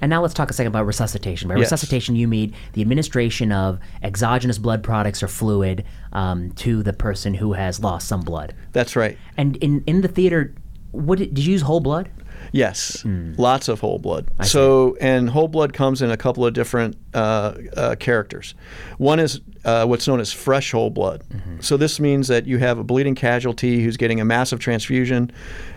[0.03, 1.49] And now let's talk a second about resuscitation.
[1.49, 1.73] By Yes.
[1.73, 7.33] resuscitation, you mean the administration of exogenous blood products or fluid um, to the person
[7.33, 8.53] who has lost some blood.
[8.73, 9.17] That's right.
[9.39, 10.53] And in, in the theater,
[10.97, 12.09] what did, did you use whole blood?
[12.53, 13.33] Yes, Hmm.
[13.37, 14.29] lots of whole blood.
[14.45, 18.55] so, and whole blood comes in a couple of different uh, uh, characters.
[18.99, 21.25] One is uh, what's known as fresh whole blood.
[21.29, 21.57] Mm-hmm.
[21.61, 25.33] So, this means that you have a bleeding casualty who's getting a massive transfusion.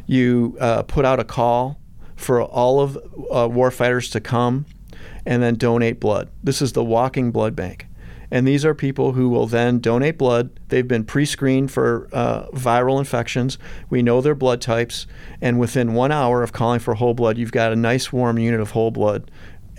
[0.05, 1.79] You uh, put out a call
[2.15, 4.65] for all of uh, warfighters to come
[5.25, 6.29] and then donate blood.
[6.43, 7.87] This is the walking blood bank.
[8.31, 10.51] And these are people who will then donate blood.
[10.69, 13.57] They've been pre screened for uh, viral infections.
[13.89, 15.07] We know their blood types.
[15.41, 18.59] And within one hour of calling for whole blood, you've got a nice warm unit
[18.59, 19.31] of whole blood.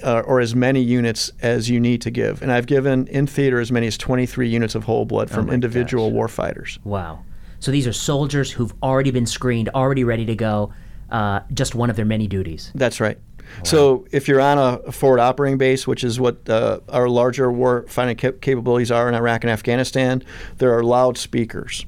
[0.02, 2.40] Uh, or as many units as you need to give.
[2.40, 5.52] And I've given in theater as many as 23 units of whole blood from Oh
[5.52, 6.78] individual warfighters.
[6.84, 7.22] Wow.
[7.58, 10.72] So these are soldiers who've already been screened, already ready to go.
[11.10, 12.72] Uh, just one of their many duties.
[12.74, 13.18] That's right.
[13.62, 17.84] So if you're on a forward operating base, which is what uh, our larger war
[17.88, 20.22] fighting cap- capabilities are in Iraq and Afghanistan,
[20.58, 21.84] there are loudspeakers.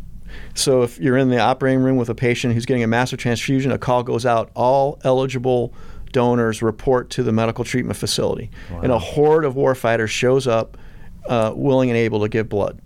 [0.55, 3.72] So if you're in the operating room with a patient who's getting a massive transfusion,
[3.72, 4.51] a call goes out.
[4.55, 5.72] All eligible
[6.12, 8.51] donors report to the medical treatment facility,
[8.83, 10.77] and a horde of warfighters shows up,
[11.27, 12.79] uh, willing and able to give blood.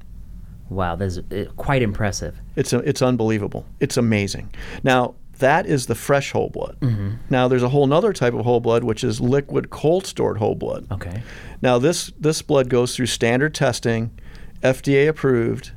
[0.68, 2.36] Wow, that's uh, quite impressive.
[2.56, 3.64] It's a, it's unbelievable.
[3.80, 4.52] It's amazing.
[4.82, 6.76] Now that is the fresh whole blood.
[7.30, 10.54] Now there's a whole other type of whole blood, which is liquid cold stored whole
[10.54, 10.86] blood.
[10.90, 11.22] Okay.
[11.62, 14.10] Now this this blood goes through standard testing,
[14.62, 15.72] FDA approved,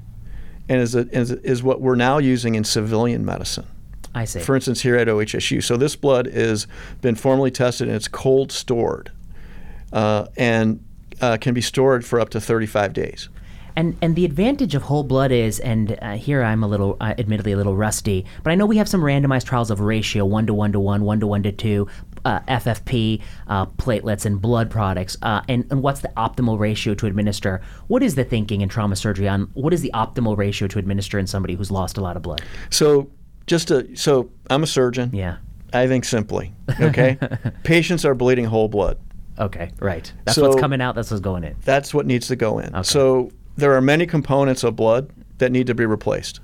[0.67, 3.67] and is, a, is is what we're now using in civilian medicine.
[4.13, 4.39] I see.
[4.39, 5.63] For instance, here at OHSU.
[5.63, 6.67] So this blood is
[7.01, 9.11] been formally tested and it's cold stored,
[9.93, 10.83] uh, and
[11.21, 13.29] uh, can be stored for up to 35 days.
[13.79, 17.13] And and the advantage of whole blood is, and uh, here I'm a little, uh,
[17.17, 20.45] admittedly, a little rusty, but I know we have some randomized trials of ratio one
[20.47, 21.87] to one to one, one to one to two,
[22.25, 25.15] uh, FFP, uh, platelets, and blood products.
[25.21, 27.61] Uh, and and what's the optimal ratio to administer?
[27.87, 31.17] What is the thinking in trauma surgery on what is the optimal ratio to administer
[31.17, 32.41] in somebody who's lost a lot of blood?
[32.69, 33.09] So
[33.47, 35.11] just to, so I'm a surgeon.
[35.13, 35.37] Yeah.
[35.71, 37.17] I think simply, okay?
[37.63, 38.97] Patients are bleeding whole blood.
[39.39, 39.71] Okay.
[39.79, 40.11] Right.
[40.25, 40.95] That's So- what's coming out.
[40.95, 41.55] That's what's going in.
[41.63, 42.83] That's what needs to go in.
[42.83, 46.39] So there are many components of blood that need to be replaced.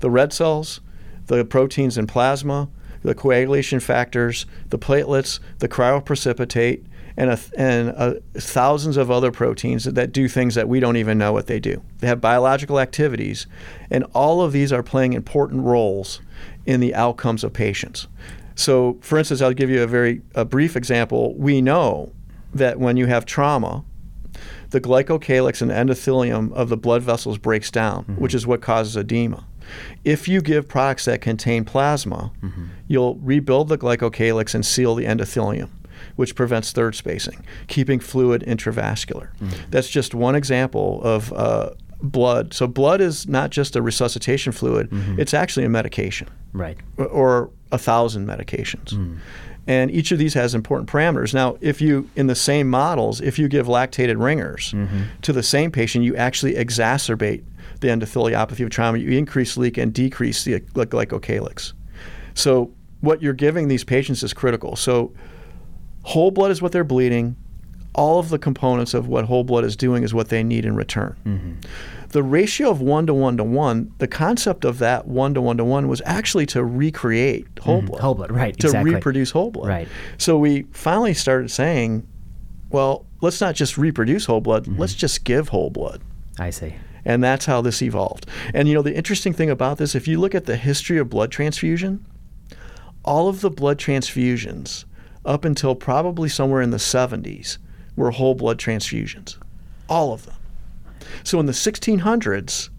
[0.00, 0.80] The red cells,
[1.26, 2.68] the proteins in plasma,
[3.02, 6.84] the coagulation factors, the platelets, the cryoprecipitate,
[7.16, 11.18] and, a, and a, thousands of other proteins that do things that we don't even
[11.18, 11.82] know what they do.
[11.98, 13.46] They have biological activities,
[13.90, 16.20] and all of these are playing important roles
[16.66, 18.08] in the outcomes of patients.
[18.56, 21.34] So, for instance, I'll give you a very a brief example.
[21.36, 22.12] We know
[22.52, 23.84] that when you have trauma,
[24.70, 28.14] the glycocalyx and endothelium of the blood vessels breaks down, mm-hmm.
[28.16, 29.46] which is what causes edema.
[30.04, 32.66] If you give products that contain plasma, mm-hmm.
[32.86, 35.70] you'll rebuild the glycocalyx and seal the endothelium,
[36.16, 39.34] which prevents third spacing, keeping fluid intravascular.
[39.36, 39.70] Mm-hmm.
[39.70, 41.70] That's just one example of uh,
[42.02, 42.52] blood.
[42.52, 46.76] So, blood is not just a resuscitation fluid, it's actually a medication Right.
[46.98, 48.92] or a thousand medications.
[48.92, 49.18] Mm.
[49.66, 51.32] And each of these has important parameters.
[51.32, 55.04] Now, if you, in the same models, if you give lactated ringers mm-hmm.
[55.22, 57.44] to the same patient, you actually exacerbate
[57.80, 58.98] the endotheliopathy of trauma.
[58.98, 61.72] You increase leak and decrease the gly- glycocalyx.
[62.34, 64.76] So, what you're giving these patients is critical.
[64.76, 65.12] So,
[66.02, 67.36] whole blood is what they're bleeding.
[67.94, 70.74] All of the components of what whole blood is doing is what they need in
[70.74, 71.16] return.
[72.14, 75.56] The ratio of one to one to one, the concept of that one to one
[75.56, 77.86] to one was actually to recreate whole mm-hmm.
[77.88, 78.00] blood.
[78.00, 78.30] Whole blood.
[78.30, 78.56] Right.
[78.60, 78.94] To exactly.
[78.94, 79.68] reproduce whole blood.
[79.68, 79.88] Right.
[80.16, 82.06] So we finally started saying,
[82.70, 84.80] well, let's not just reproduce whole blood, mm-hmm.
[84.80, 86.02] let's just give whole blood.
[86.38, 86.76] I see.
[87.04, 88.26] And that's how this evolved.
[88.54, 91.10] And you know, the interesting thing about this, if you look at the history of
[91.10, 92.06] blood transfusion,
[93.04, 94.84] all of the blood transfusions
[95.24, 97.58] up until probably somewhere in the 70s
[97.96, 99.36] were whole blood transfusions.
[99.88, 100.34] All of them.
[101.22, 102.70] So in the 1600s,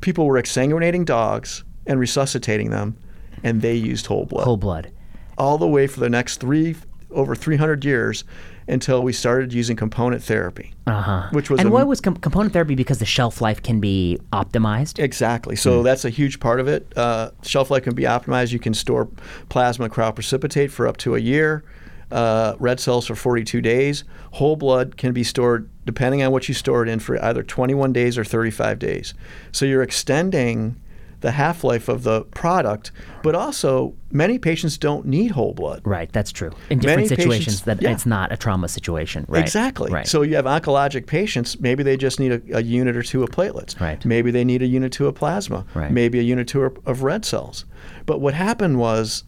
[0.00, 2.96] people were exsanguinating dogs and resuscitating them,
[3.42, 4.92] and they used whole blood Whole blood.
[5.38, 6.76] all the way for the next three
[7.10, 8.24] over 300 years
[8.68, 10.72] until we started using component therapy.
[10.86, 11.28] Uh huh.
[11.32, 12.74] Which was and why was com- component therapy?
[12.76, 14.98] Because the shelf life can be optimized.
[15.02, 15.56] Exactly.
[15.56, 16.86] So that's a huge part of it.
[16.96, 18.52] Uh, shelf life can be optimized.
[18.52, 19.08] You can store
[19.48, 21.64] plasma cryoprecipitate for up to a year.
[22.12, 24.04] Uh, red cells for 42 days.
[24.32, 27.92] Whole blood can be stored, depending on what you store it in, for either 21
[27.92, 29.14] days or 35 days.
[29.50, 30.76] So you're extending
[31.22, 32.90] the half life of the product,
[33.22, 35.80] but also many patients don't need whole blood.
[35.84, 36.50] Right, that's true.
[36.68, 37.92] In different Many situations, patients- that yeah.
[37.92, 39.24] it's not a trauma situation.
[39.28, 39.40] Right.
[39.40, 39.90] Exactly.
[39.90, 40.06] Right.
[40.06, 43.30] So you have oncologic patients, maybe they just need a, a unit or two of
[43.30, 43.80] platelets.
[43.80, 44.04] Right.
[44.04, 45.64] Maybe they need a unit or two of plasma.
[45.74, 45.90] Right.
[45.90, 47.64] Maybe a unit or two of, of red cells.
[48.04, 49.24] But what happened was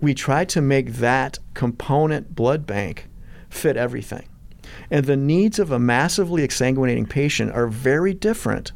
[0.00, 3.08] we tried to make that component blood bank
[3.50, 4.28] fit everything.
[4.90, 8.72] And the needs of a massively exsanguinating patient are very different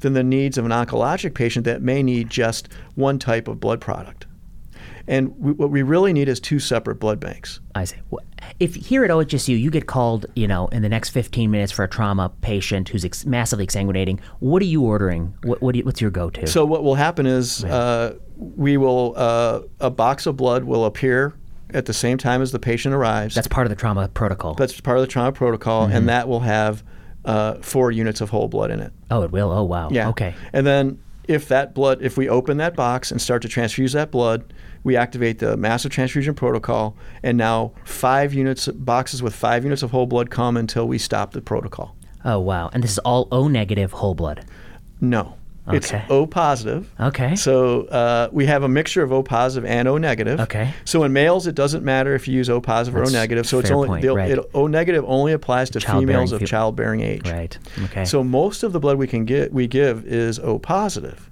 [0.00, 3.80] than the needs of an oncologic patient that may need just one type of blood
[3.80, 4.26] product.
[5.08, 7.60] And we, what we really need is two separate blood banks.
[7.74, 7.96] I see.
[8.58, 11.84] If here at OHSU you get called, you know, in the next 15 minutes for
[11.84, 15.34] a trauma patient who's ex- massively exsanguinating, what are you ordering?
[15.44, 16.46] What, what do you, what's your go-to?
[16.46, 21.34] So what will happen is uh, we will uh, a box of blood will appear
[21.70, 23.34] at the same time as the patient arrives.
[23.34, 24.54] that's part of the trauma protocol.
[24.54, 26.84] That's part of the trauma protocol, and that will have
[27.24, 28.92] uh, four units of whole blood in it.
[29.10, 29.50] oh, it will.
[29.50, 29.88] Oh, wow.
[29.90, 30.08] Yeah.
[30.10, 30.34] Okay.
[30.52, 34.12] And then if that blood, if we open that box and start to transfuse that
[34.12, 34.52] blood,
[34.84, 39.90] we activate the massive transfusion protocol, and now five units, boxes with five units of
[39.90, 41.96] whole blood come until we stop the protocol.
[42.24, 42.70] Oh, wow.
[42.72, 44.44] And this is all O negative whole blood.
[45.00, 45.34] No.
[45.68, 46.92] It's O positive.
[47.00, 47.34] Okay.
[47.34, 50.38] So uh, we have a mixture of O positive and O negative.
[50.40, 50.72] Okay.
[50.84, 53.46] So in males, it doesn't matter if you use O positive or O negative.
[53.46, 54.30] So it's only point, right.
[54.30, 57.28] it, O negative only applies to females of fe- childbearing age.
[57.28, 57.58] Right.
[57.84, 58.04] Okay.
[58.04, 61.30] So most of the blood we can get we give is O positive,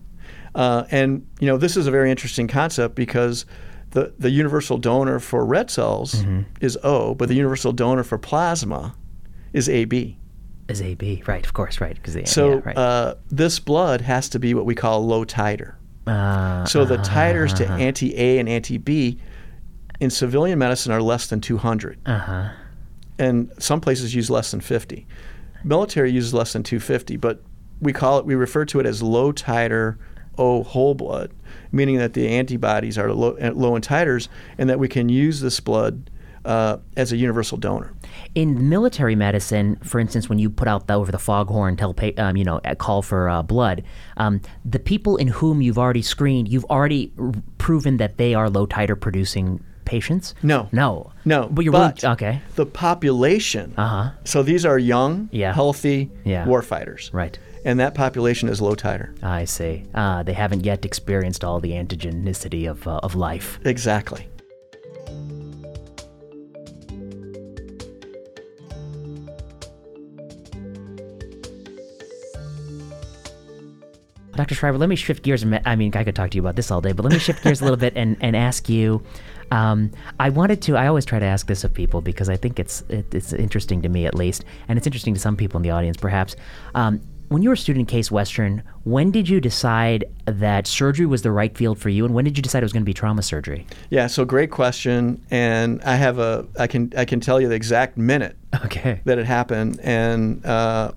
[0.54, 3.46] uh, and you know this is a very interesting concept because
[3.90, 6.40] the the universal donor for red cells Mm-hmm.
[6.60, 8.96] is O, but the universal donor for plasma
[9.52, 10.18] is AB.
[10.68, 11.22] Is AB.
[11.26, 11.44] Right.
[11.44, 11.80] Of course.
[11.80, 11.94] Right.
[11.94, 12.76] Because So yeah, right.
[12.76, 15.74] uh, this blood has to be what we call low titer.
[16.06, 19.18] Uh, So the uh-huh, titers to anti A and anti B
[20.00, 22.50] in civilian medicine are less than 200, uh-huh.
[23.18, 25.06] and some places use less than 50.
[25.62, 27.42] Military uses less than 250, but
[27.80, 29.96] we call it we refer to it as low titer
[30.36, 31.32] O whole blood,
[31.70, 35.60] meaning that the antibodies are low, low in titers, and that we can use this
[35.60, 36.10] blood
[36.44, 37.92] uh, as a universal donor.
[38.34, 42.36] in military medicine, for instance, when you put out the, over the foghorn, tell um,
[42.36, 43.82] you know, call for uh, blood,
[44.16, 48.50] um, the people in whom you've already screened, you've already r- proven that they are
[48.50, 50.34] low titer producing patients.
[50.42, 50.68] No.
[50.72, 53.74] no, No, But you're but really, okay, The population.
[53.76, 54.10] Uh-huh.
[54.24, 55.52] So these are young, Yeah.
[55.52, 56.46] healthy Yeah.
[56.46, 57.12] warfighters.
[57.12, 57.38] right.
[57.66, 59.10] And that population is low titer.
[59.22, 59.84] I see.
[59.94, 63.58] Uh, they haven't yet experienced all the antigenicity of uh, of life.
[63.64, 64.28] Exactly.
[74.36, 74.54] Dr.
[74.54, 75.44] Schreiber, let me shift gears.
[75.64, 77.42] I mean, I could talk to you about this all day, but let me shift
[77.42, 79.02] gears a little bit and, and ask you.
[79.50, 80.76] Um, I wanted to.
[80.76, 83.82] I always try to ask this of people because I think it's it, it's interesting
[83.82, 86.34] to me at least, and it's interesting to some people in the audience perhaps.
[86.74, 91.06] Um, when you were a student in Case Western, when did you decide that surgery
[91.06, 92.86] was the right field for you, and when did you decide it was going to
[92.86, 93.66] be trauma surgery?
[93.90, 97.54] Yeah, so great question, and I have a I can I can tell you the
[97.54, 99.00] exact minute Okay.
[99.04, 99.80] that it happened.
[99.82, 100.92] And uh,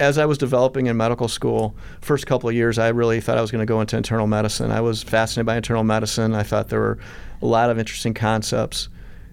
[0.00, 3.42] as I was developing in medical school, first couple of years, I really thought I
[3.42, 4.72] was going to go into internal medicine.
[4.72, 6.34] I was fascinated by internal medicine.
[6.34, 6.98] I thought there were
[7.42, 8.88] a lot of interesting concepts,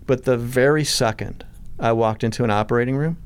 [0.06, 1.45] but the very second
[1.80, 3.17] I walked into an operating room,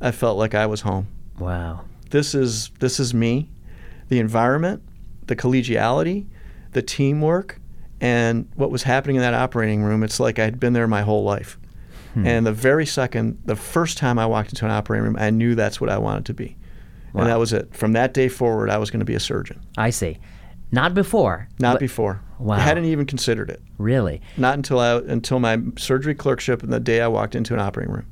[0.00, 1.06] I felt like I was home.
[1.38, 1.84] Wow.
[2.08, 3.50] This is this is me,
[4.08, 4.82] the environment,
[5.26, 6.26] the collegiality,
[6.72, 7.60] the teamwork,
[8.00, 10.02] and what was happening in that operating room.
[10.02, 11.58] It's like I'd been there my whole life.
[12.14, 12.26] Hmm.
[12.26, 15.54] And the very second, the first time I walked into an operating room, I knew
[15.54, 16.56] that's what I wanted to be.
[17.12, 17.22] Wow.
[17.22, 17.74] And that was it.
[17.74, 19.60] From that day forward, I was going to be a surgeon.
[19.76, 20.18] I see.
[20.72, 21.48] Not before.
[21.58, 22.22] Not but- before.
[22.38, 22.56] Wow.
[22.56, 23.60] I hadn't even considered it.
[23.76, 24.22] Really.
[24.38, 27.92] Not until I until my surgery clerkship and the day I walked into an operating
[27.92, 28.06] room.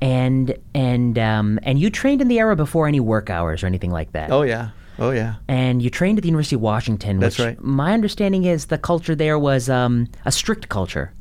[0.00, 3.90] And and um, and you trained in the era before any work hours or anything
[3.90, 4.30] like that.
[4.32, 4.70] Oh yeah.
[4.98, 5.34] Oh yeah.
[5.46, 7.18] and you trained at the University of Washington.
[7.18, 7.60] That's right.
[7.62, 11.12] My understanding is the culture there was um, a strict culture.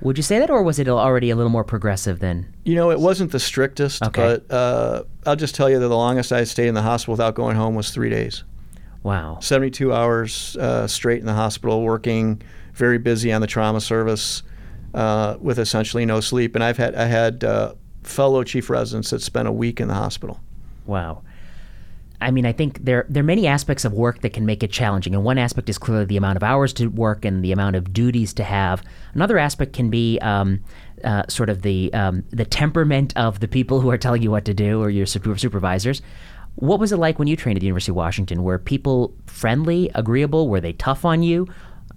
[0.00, 2.52] Would you say that, or was it already a little more progressive then?
[2.64, 4.38] You know, it wasn't the strictest, Okay.
[4.48, 7.34] but uh, I'll just tell you that the longest I stayed in the hospital without
[7.34, 8.44] going home was three days.
[9.02, 9.38] Wow.
[9.40, 12.42] 72 hours uh, straight in the hospital, working,
[12.74, 14.42] very busy on the trauma service,
[14.94, 16.54] uh, with essentially no sleep.
[16.54, 19.94] And I've had I had uh, fellow chief residents that spent a week in the
[19.94, 20.40] hospital.
[20.86, 21.22] Wow.
[22.20, 24.72] I mean, I think there there are many aspects of work that can make it
[24.72, 27.76] challenging, and one aspect is clearly the amount of hours to work and the amount
[27.76, 28.82] of duties to have.
[29.14, 30.64] Another aspect can be um,
[31.04, 34.44] uh, sort of the um, the temperament of the people who are telling you what
[34.46, 36.02] to do or your super- supervisors.
[36.56, 38.42] What was it like when you trained at the University of Washington?
[38.42, 40.48] Were people friendly, agreeable?
[40.48, 41.46] Were they tough on you?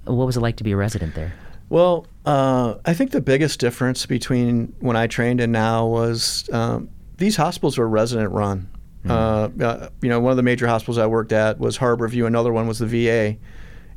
[0.03, 1.33] What was it like to be a resident there?
[1.69, 6.89] Well, uh, I think the biggest difference between when I trained and now was um,
[7.17, 8.69] these hospitals were resident run.
[9.07, 12.27] Uh, uh, you know, one of the major hospitals I worked at was Harborview.
[12.27, 13.37] Another one was the VA,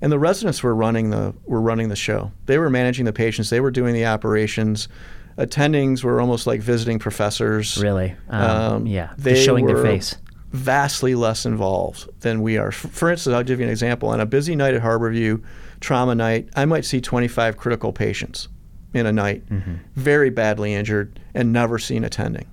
[0.01, 2.33] and the residents were running the were running the show.
[2.47, 3.51] They were managing the patients.
[3.51, 4.89] They were doing the operations.
[5.37, 7.77] Attendings were almost like visiting professors.
[7.83, 8.15] Really?
[8.29, 9.13] Um, Um, yeah.
[9.19, 10.17] they Just showing their face.
[10.53, 12.71] Vastly less involved than we are.
[12.71, 14.11] For instance, I'll give you an example.
[14.11, 15.43] On a busy night at Harborview,
[15.81, 18.47] trauma night, I might see 25 critical patients
[18.93, 19.73] in a night, Mm-hmm.
[19.97, 22.47] very badly injured, and never seen attending.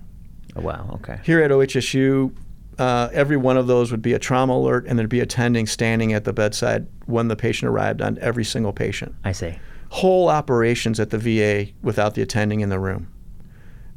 [0.56, 0.90] Oh, wow.
[0.94, 1.20] Okay.
[1.24, 2.34] Here at OHSU,
[2.78, 6.12] uh, every one of those would be a trauma alert, and there'd be attending standing
[6.12, 9.14] at the bedside when the patient arrived on every single patient.
[9.24, 9.58] I see.
[9.90, 13.08] Whole operations at the VA without the attending in the room.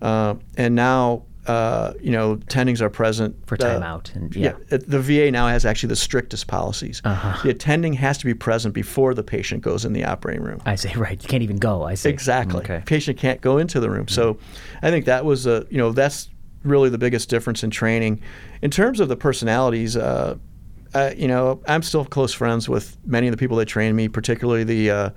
[0.01, 4.13] Uh, and now, uh, you know, attendings are present For uh, timeout.
[4.13, 4.55] And, yeah.
[4.69, 4.77] yeah.
[4.85, 7.01] the VA now has actually the strictest policies.
[7.05, 7.41] Uh-huh.
[7.43, 10.61] The attending has to be present before the patient goes in the operating room.
[10.65, 10.91] I see.
[10.95, 11.21] Right.
[11.21, 11.83] You can't even go.
[11.83, 12.09] I see.
[12.09, 12.59] Exactly.
[12.59, 12.83] Okay.
[12.85, 14.07] Patient can't go into the room.
[14.07, 14.37] So
[14.81, 16.29] I think that was a, you know, that's
[16.65, 18.21] really the biggest difference in training.
[18.61, 20.37] In terms of the personalities, uh,
[20.93, 24.07] uh, you know, I'm still close friends with many of the people that trained me,
[24.07, 25.09] particularly the uh,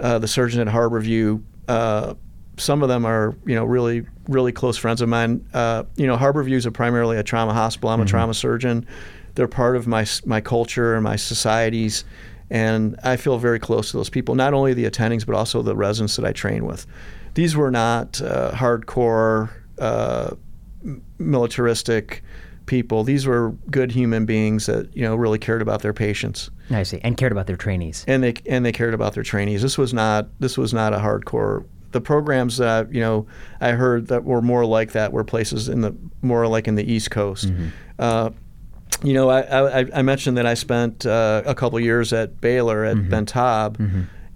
[0.00, 1.42] uh, the surgeon at Harborview.
[1.68, 2.14] Uh,
[2.56, 5.46] some of them are, you know, really, really close friends of mine.
[5.54, 7.90] Uh, you know, Harborview is primarily a trauma hospital.
[7.90, 8.86] I'm a trauma surgeon.
[9.34, 12.04] They're part of my my culture and my societies,
[12.50, 14.34] and I feel very close to those people.
[14.34, 16.86] Not only the attendings, but also the residents that I train with.
[17.34, 20.34] These were not uh, hardcore, uh,
[21.18, 22.22] militaristic
[22.66, 23.04] people.
[23.04, 27.00] These were good human beings that you know really cared about their patients I see.
[27.02, 28.04] And cared about their trainees.
[28.06, 29.62] and they and they cared about their trainees.
[29.62, 31.64] This was not this was not a hardcore.
[31.90, 33.26] The programs that you know
[33.60, 36.90] I heard that were more like that were places in the more like in the
[36.90, 37.52] East Coast.
[37.98, 38.30] Uh,
[39.02, 42.84] you know, I, I, I mentioned that I spent uh, a couple years at Baylor
[42.84, 43.76] at Ben Taub,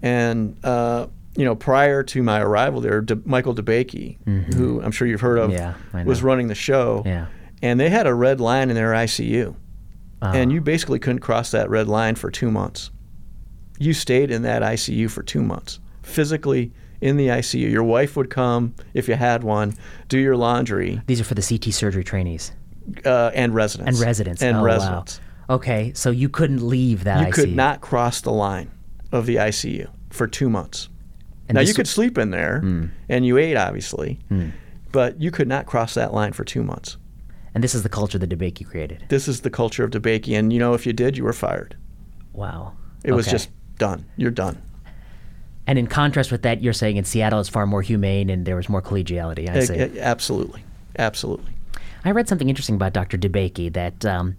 [0.02, 1.06] and uh,
[1.36, 5.38] you know prior to my arrival there, De- Michael DeBakey, who I'm sure you've heard
[5.38, 5.74] of, Yeah,
[6.04, 7.02] was running the show.
[7.06, 7.26] Yeah.
[7.62, 9.54] and they had a red line in their ICU
[10.22, 12.90] Uh, and you basically couldn't cross that red line for two months.
[13.78, 16.72] You stayed in that ICU for two months, physically
[17.02, 17.70] in the ICU.
[17.70, 19.74] Your wife would come if you had one,
[20.08, 22.52] do your laundry, These are for the CT surgery trainees
[23.04, 23.98] uh, and residents.
[23.98, 24.42] and residents.
[24.42, 25.20] And oh, residents.
[25.48, 25.56] Wow.
[25.56, 25.92] Okay.
[25.94, 27.34] So you couldn't leave that You ICU.
[27.34, 28.70] could not cross the line
[29.12, 30.88] of the ICU for two months.
[31.48, 32.56] And now you could sleep in there,
[33.08, 34.18] and you ate obviously,
[34.92, 36.96] but you could not cross that line for two months.
[37.54, 39.06] And this is the culture that DeBakey created.
[39.08, 41.74] This is the culture of DeBakey, and you know if you did, you were fired.
[42.34, 42.74] Wow.
[43.02, 44.04] It was just done.
[44.16, 44.60] You're done.
[45.66, 48.56] And in contrast with that, you're saying in Seattle it's far more humane and there
[48.56, 49.48] was more collegiality.
[49.48, 49.98] I see.
[50.00, 50.62] absolutely,
[50.98, 51.52] absolutely.
[52.04, 53.18] I read something interesting about Dr.
[53.18, 54.36] DeBakey that um,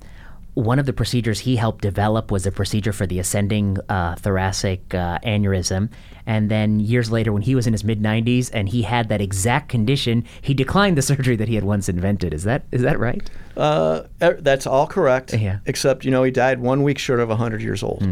[0.57, 4.91] one of the procedures he helped develop was a procedure for the ascending uh, thoracic
[4.91, 5.87] uh, aneurysm.
[6.25, 9.21] And then years later, when he was in his mid 90s and he had that
[9.21, 12.33] exact condition, he declined the surgery that he had once invented.
[12.33, 13.21] Is that is that right?
[13.55, 15.31] Uh, e- that's all correct.
[15.31, 15.59] Yeah.
[15.67, 18.03] Except you know he died one week short of 100 years old,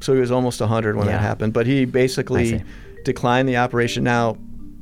[0.00, 1.06] so he was almost 100 when.
[1.06, 1.12] Yeah.
[1.12, 1.54] that happened.
[1.54, 2.62] But he basically
[3.04, 4.04] declined the operation.
[4.04, 4.36] Now,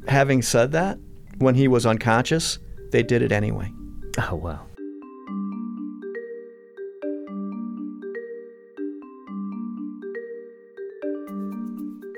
[0.08, 0.98] having said that,
[1.38, 2.58] when he was unconscious,
[2.90, 3.70] they did it anyway.
[4.28, 4.66] Oh wow.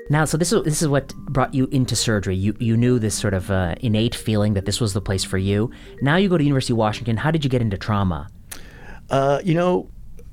[0.09, 2.35] Now, so this is this is what brought you into surgery.
[2.35, 5.37] You you knew this sort of uh, innate feeling that this was the place for
[5.37, 5.71] you.
[6.01, 7.17] Now you go to University of Washington.
[7.17, 8.27] How did you get into trauma?
[9.09, 9.89] Uh, you know,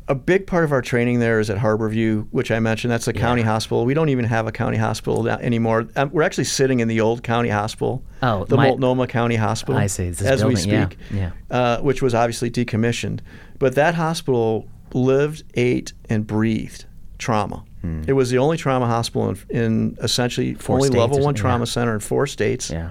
[0.09, 2.91] a big part of our training there is at Harborview, which I mentioned.
[2.91, 3.87] That's a county hospital.
[3.87, 5.89] We don't even have a county hospital anymore.
[5.97, 9.77] Um, we're actually sitting in the old county hospital, Oh, the my- Multnomah County Hospital,
[9.77, 10.09] I see.
[10.09, 11.31] As we building, yeah, speak, yeah.
[11.51, 13.21] Uh, which was obviously decommissioned.
[13.59, 16.85] But that hospital lived, ate, and breathed
[17.19, 17.65] trauma.
[18.07, 20.59] It was the only trauma hospital in, in essentially Hmm.
[20.59, 21.71] Four only level one trauma yeah.
[21.71, 22.91] center in four states Yeah.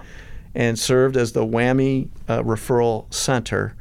[0.55, 3.75] and served as the WWAMI uh, referral center.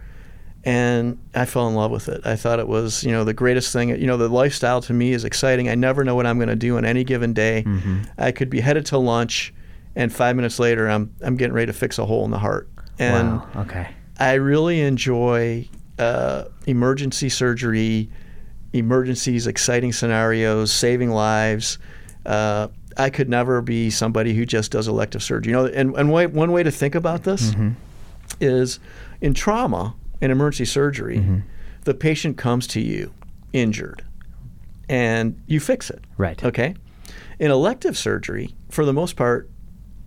[0.62, 2.20] And I fell in love with it.
[2.26, 3.88] I thought it was, you know, the greatest thing.
[3.88, 5.68] You know, the lifestyle to me is exciting.
[5.70, 7.64] I never know what I'm going to do on any given day.
[7.66, 8.02] Mm-hmm.
[8.18, 9.54] I could be headed to lunch,
[9.96, 12.68] and five minutes later, I'm I'm getting ready to fix a hole in the heart.
[12.98, 13.48] And wow.
[13.56, 13.88] Okay.
[14.18, 15.66] I really enjoy
[15.98, 18.10] uh, emergency surgery,
[18.72, 21.78] emergencies, exciting scenarios, saving lives.
[22.26, 25.52] Uh, I could never be somebody who just does elective surgery.
[25.52, 27.54] You know, and, and way, one way to think about this
[28.40, 28.78] is
[29.20, 31.42] in trauma, in emergency surgery,
[31.84, 33.12] the patient comes to you
[33.52, 34.04] injured
[34.88, 36.02] and you fix it.
[36.18, 36.42] Right.
[36.44, 36.74] Okay.
[37.38, 39.48] In elective surgery, for the most part,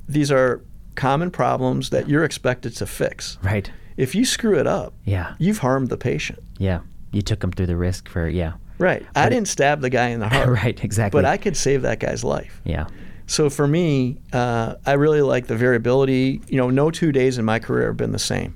[0.07, 0.61] these are
[0.95, 3.38] common problems that you're expected to fix.
[3.41, 3.72] Right.
[3.97, 5.36] If you screw it up, Yeah.
[5.39, 6.39] you've harmed the patient.
[6.57, 6.82] Yeah.
[7.14, 8.53] You took him through the risk for yeah.
[8.80, 9.05] Right.
[9.16, 10.49] I didn't stab the guy in the heart.
[10.49, 10.84] right.
[10.84, 11.18] Exactly.
[11.18, 12.59] But I could save that guy's life.
[12.66, 12.88] yeah.
[13.26, 16.41] So for me, uh, I really like the variability.
[16.49, 18.55] You know, no two days in my career have been the same.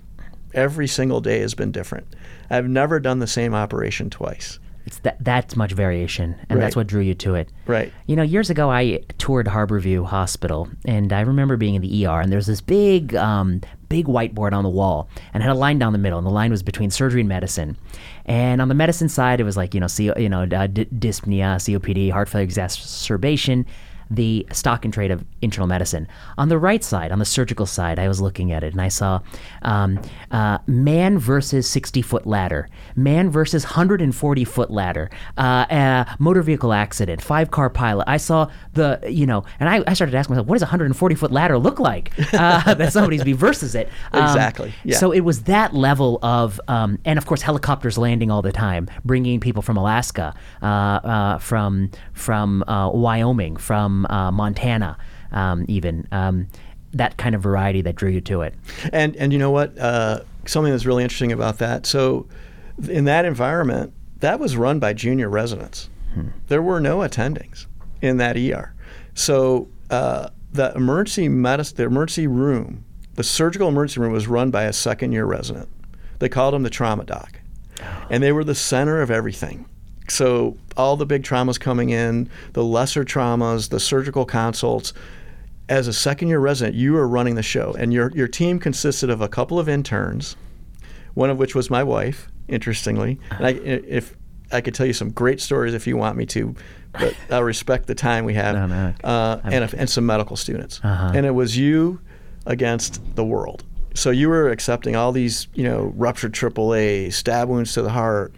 [0.53, 2.05] every single day has been different.
[2.49, 4.59] I've never done the same operation twice.
[4.87, 7.51] It's that that's much variation, and that's what drew you to it.
[7.65, 7.91] Right.
[8.05, 12.21] You know, years ago I toured Harborview Hospital, and I remember being in the ER,
[12.21, 13.59] and there was this big, um,
[13.89, 16.31] big whiteboard on the wall, and it had a line down the middle, and the
[16.31, 17.77] line was between surgery and medicine.
[18.25, 20.85] And on the medicine side, it was like you know, C- you know, uh, d-
[20.85, 23.65] dyspnea, COPD, heart failure exacerbation.
[24.09, 26.07] The stock and trade of internal medicine.
[26.37, 28.87] On the right side, on the surgical side, I was looking at it and I
[28.87, 29.21] saw
[29.61, 29.99] um,
[30.31, 36.73] uh, man versus 60 foot ladder, man versus 140 foot ladder, uh, uh, motor vehicle
[36.73, 38.05] accident, five car pilot.
[38.07, 41.15] I saw the, you know, and I, I started asking myself, what does a 140
[41.15, 42.11] foot ladder look like?
[42.33, 43.89] Uh, that somebody's be versus it.
[44.13, 44.97] Um, Exactly, yeah.
[44.97, 48.87] So it was that level of, um, and of course, helicopters landing all the time,
[49.03, 54.97] bringing people from Alaska, uh, uh, from from uh, Wyoming, from uh, Montana,
[55.31, 56.47] um, even um,
[56.93, 58.53] that kind of variety that drew you to it.
[58.93, 59.77] And and you know what?
[59.77, 61.85] Uh, something that's really interesting about that.
[61.85, 62.27] So,
[62.87, 65.89] in that environment, that was run by junior residents.
[66.47, 67.67] There were no attendings
[68.01, 68.73] in that ER.
[69.13, 72.85] So uh, the emergency medicine, the emergency room,
[73.15, 75.69] the surgical emergency room was run by a second year resident.
[76.19, 77.39] They called him the trauma doc,
[78.09, 79.67] and they were the center of everything.
[80.09, 84.93] So all the big traumas coming in, the lesser traumas, the surgical consults.
[85.69, 89.09] As a second year resident, you were running the show, and your your team consisted
[89.09, 90.37] of a couple of interns,
[91.13, 93.19] one of which was my wife, interestingly.
[93.31, 94.15] And I, if
[94.51, 96.55] I could tell you some great stories if you want me to,
[96.93, 98.55] but I'll respect the time we have.
[98.55, 98.93] No, no.
[99.03, 100.79] Uh, and, a, and some medical students.
[100.83, 101.11] Uh-huh.
[101.13, 101.99] And it was you
[102.45, 103.63] against the world.
[103.93, 108.33] So you were accepting all these, you know, ruptured AAA, stab wounds to the heart,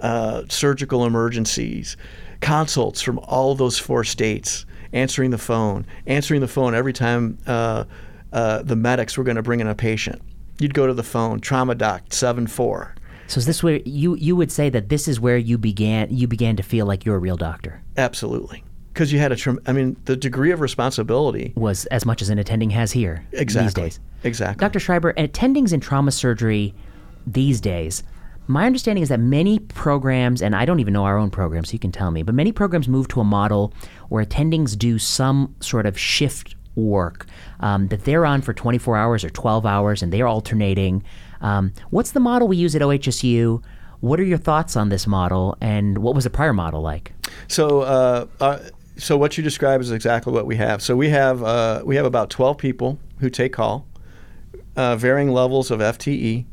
[0.00, 1.96] uh, surgical emergencies,
[2.40, 7.84] consults from all those four states, answering the phone, answering the phone every time uh,
[8.32, 10.20] uh, the medics were going to bring in a patient.
[10.58, 12.94] You'd go to the phone, trauma doc, 7 4.
[13.28, 16.28] So is this where you you would say that this is where you began you
[16.28, 18.62] began to feel like you're a real doctor Absolutely.
[18.92, 21.52] Because you had a, trem- I mean, the degree of responsibility.
[21.54, 23.66] was as much as an attending has here Exactly.
[23.66, 24.00] these days.
[24.24, 24.60] Exactly.
[24.64, 24.80] Dr.
[24.80, 26.72] Schreiber, attendings in trauma surgery
[27.26, 28.02] these days,
[28.48, 31.72] my understanding is that many programs, and I don't even know our own program, so
[31.72, 33.72] you can tell me, but many programs move to a model
[34.08, 37.26] where attendings do some sort of shift work
[37.60, 41.02] um, that they're on for 24 hours or 12 hours and they're alternating.
[41.40, 43.62] Um, what's the model we use at OHSU?
[44.00, 47.12] What are your thoughts on this model, and what was the prior model like?
[47.48, 48.58] So, uh, uh,
[48.98, 50.82] so what you describe is exactly what we have.
[50.82, 53.86] So we have uh, we have about 12 people who take call,
[54.76, 56.44] uh, varying levels of FTE,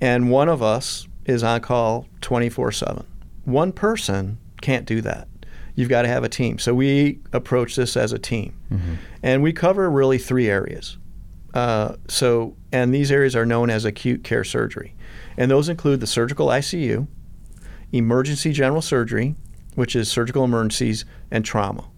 [0.00, 3.04] and one of us is on call 24/7.
[3.44, 5.28] One person can't do that.
[5.76, 6.58] You've got to have a team.
[6.58, 8.54] So we approach this as a team,
[9.22, 10.98] and we cover really three areas.
[11.54, 14.94] Uh, so, and these areas are known as acute care surgery,
[15.36, 17.06] and those include the surgical ICU,
[17.92, 19.36] emergency general surgery,
[19.76, 21.88] which is surgical emergencies and trauma.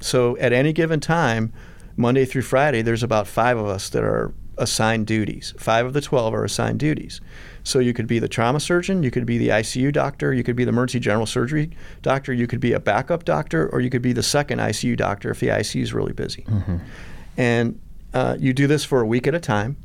[0.00, 1.52] So at any given time,
[1.96, 5.54] Monday through Friday, there's about five of us that are assigned duties.
[5.58, 7.20] Five of the 12 are assigned duties.
[7.64, 10.56] So you could be the trauma surgeon, you could be the ICU doctor, you could
[10.56, 11.70] be the emergency general surgery
[12.02, 15.30] doctor, you could be a backup doctor, or you could be the second ICU doctor
[15.30, 16.46] if the ICU is really busy.
[17.36, 17.80] And
[18.14, 19.76] uh, you do this for a week at a time,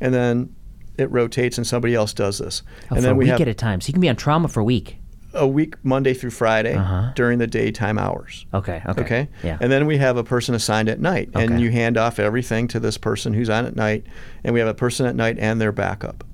[0.00, 0.54] and then
[0.98, 2.62] it rotates and somebody else does this.
[2.90, 3.80] Oh, and then a we week have at a time.
[3.80, 4.99] So you can be on trauma for a week.
[5.34, 7.12] A week Monday through Friday Uh-huh.
[7.14, 8.46] during the daytime hours.
[8.52, 8.82] Okay.
[8.86, 9.02] Okay.
[9.02, 9.28] Okay.
[9.44, 9.58] Yeah.
[9.60, 11.44] And then we have a person assigned at night, Okay.
[11.44, 14.04] and you hand off everything to this person who's on at night,
[14.44, 16.24] and we have a person at night and their backup.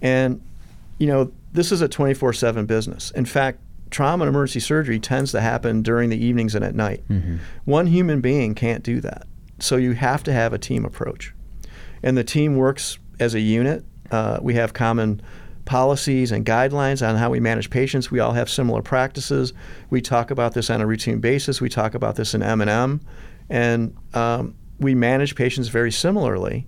[0.00, 0.40] And
[0.98, 3.10] you know, this is a 24/7 business.
[3.12, 3.58] In fact,
[3.90, 7.04] trauma and emergency surgery tends to happen during the evenings and at night.
[7.08, 7.36] Mm-hmm.
[7.66, 9.26] One human being can't do that.
[9.60, 11.32] So you have to have a team approach.
[12.02, 13.84] And the team works as a unit.
[14.10, 15.20] Uh, we have common
[15.68, 18.10] policies and guidelines on how we manage patients.
[18.10, 19.52] We all have similar practices.
[19.90, 21.60] We talk about this on a routine basis.
[21.60, 23.00] We talk about this in M&M.
[23.50, 26.66] And um, we manage patients very similarly.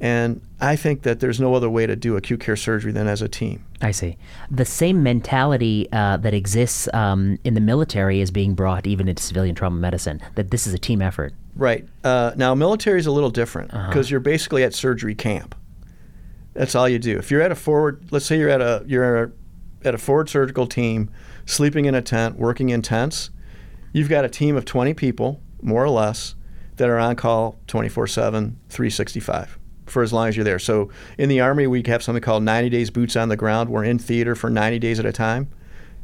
[0.00, 3.20] And I think that there's no other way to do acute care surgery than as
[3.20, 3.64] a team.
[3.82, 4.16] I see.
[4.50, 9.22] The same mentality uh, that exists um, in the military is being brought even into
[9.22, 10.22] civilian trauma medicine.
[10.36, 11.34] That this is a team effort.
[11.54, 11.86] Right.
[12.02, 15.54] Uh, now, military is a little different because you're basically at surgery camp.
[16.58, 17.16] That's all you do.
[17.16, 19.32] If you're at a forward, let's say you're at a you're
[19.84, 21.08] at a forward surgical team,
[21.46, 23.30] sleeping in a tent, working in tents,
[23.92, 26.34] you've got a team of 20 people, more or less,
[26.74, 29.56] that are on call 24/7, 365
[29.86, 30.58] for as long as you're there.
[30.58, 33.70] So in the army, we have something called 90 days boots on the ground.
[33.70, 35.48] We're in theater for 90 days at a time.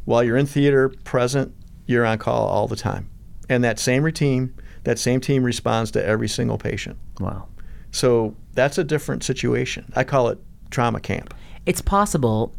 [0.05, 1.53] While you're in theater, present,
[1.87, 3.11] you're on call all the time.
[3.49, 6.97] And that same routine, that same team responds to every single patient.
[7.19, 7.49] Wow.
[7.95, 9.91] So that's a different situation.
[9.95, 10.39] I call it
[10.71, 11.33] trauma camp.
[11.65, 12.53] It's possible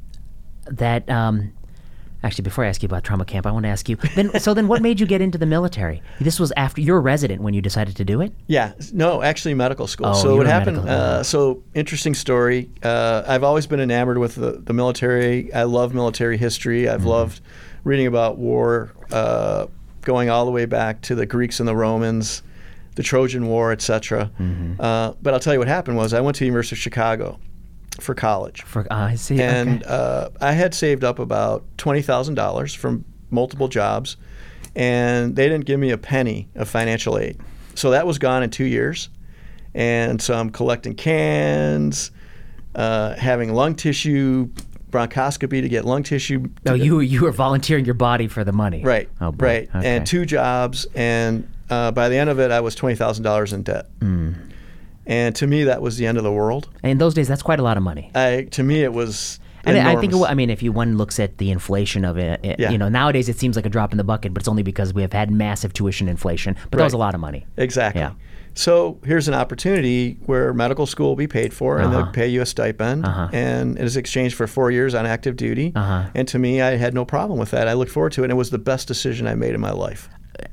[0.65, 1.09] that.
[1.09, 1.51] Um,
[2.23, 3.97] actually, before I ask you about trauma camp, I want to ask you.
[4.15, 6.01] Then, so then, what made you get into the military?
[6.21, 8.31] This was after you're a resident when you decided to do it.
[8.47, 10.07] Yeah, no, actually medical school.
[10.07, 10.77] Oh, so you what were happened?
[10.89, 12.69] Uh, so interesting story.
[12.81, 15.53] Uh, I've always been enamored with the, the military.
[15.53, 16.87] I love military history.
[16.89, 17.09] I've Mm-hmm.
[17.09, 17.41] loved
[17.83, 19.67] reading about war, uh,
[20.01, 22.41] going all the way back to the Greeks and the Romans,
[22.95, 24.31] the Trojan War, etc.
[24.39, 24.79] Mm-hmm.
[24.79, 27.39] Uh, but I'll tell you what happened was I went to the University of Chicago
[27.99, 28.61] for college.
[28.63, 29.41] For uh, I see.
[29.41, 29.91] and okay.
[29.93, 34.17] uh, I had saved up about twenty thousand dollars from multiple jobs,
[34.75, 37.39] and they didn't give me a penny of financial aid.
[37.75, 39.09] So that was gone in two years,
[39.73, 42.11] and so I'm collecting cans,
[42.75, 44.49] uh, having lung tissue
[44.91, 46.45] bronchoscopy to get lung tissue.
[46.65, 48.81] No, you you were volunteering your body for the money.
[48.81, 49.45] Right, Oh, boy.
[49.45, 49.95] right, Okay.
[49.95, 53.53] and two jobs, and uh, by the end of it, I was twenty thousand dollars
[53.53, 53.87] in debt.
[53.99, 54.51] Mm.
[55.07, 56.67] And to me, that was the end of the world.
[56.81, 58.09] And in those days, that's quite a lot of money.
[58.15, 59.39] I, to me, it was.
[59.63, 60.13] And I think.
[60.13, 62.69] I mean, if you one looks at the inflation of it, it- Yeah.
[62.71, 64.93] you know, nowadays it seems like a drop in the bucket, but it's only because
[64.93, 66.55] we have had massive tuition inflation.
[66.69, 67.45] But that was a lot of money.
[67.57, 68.01] Exactly.
[68.01, 68.11] Yeah.
[68.57, 72.03] So here's an opportunity where medical school will be paid for, and Uh-huh.
[72.03, 73.27] they'll pay you a stipend, Uh-huh.
[73.33, 75.73] and it is exchanged for four years on active duty.
[75.75, 76.03] Uh-huh.
[76.15, 77.67] And to me, I had no problem with that.
[77.67, 79.71] I looked forward to it, and it was the best decision I made in my
[79.71, 80.09] life.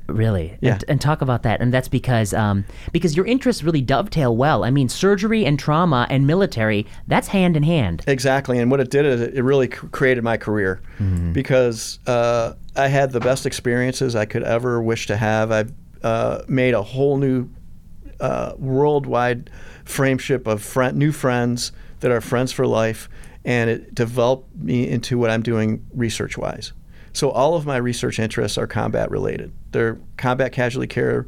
[0.08, 0.74] Really, Yeah.
[0.74, 4.64] and, and talk about that, and that's because um, because your interests really dovetail well.
[4.64, 8.02] I mean, surgery and trauma and military, that's hand in hand.
[8.06, 8.58] Exactly.
[8.58, 11.32] And what it did is it really created my career Mm-hmm.
[11.32, 15.50] because uh, I had the best experiences I could ever wish to have.
[15.50, 15.64] I
[16.06, 17.48] uh, made a whole new
[18.20, 19.50] uh, worldwide
[19.84, 23.08] frameship of friend, new friends that are friends for life,
[23.44, 26.72] and it developed me into what I'm doing research wise.
[27.12, 29.52] So all of my research interests are combat related.
[29.72, 31.26] They're combat casualty care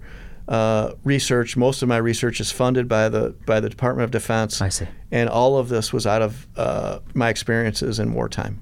[0.48, 1.56] uh, research.
[1.56, 4.60] Most of my research is funded by the by the Department of Defense.
[4.60, 4.86] I see.
[5.10, 8.60] And all of this was out of uh, my experiences in wartime.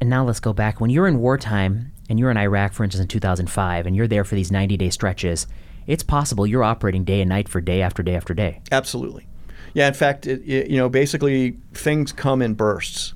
[0.00, 0.80] And now let's go back.
[0.80, 4.24] When you're in wartime and you're in Iraq, for instance, in 2005, and you're there
[4.24, 5.46] for these 90 day stretches,
[5.86, 8.60] it's possible you're operating day and night for day after day after day.
[8.70, 9.26] Absolutely.
[9.74, 13.14] Yeah, in fact, it, it- you know, basically things come in bursts.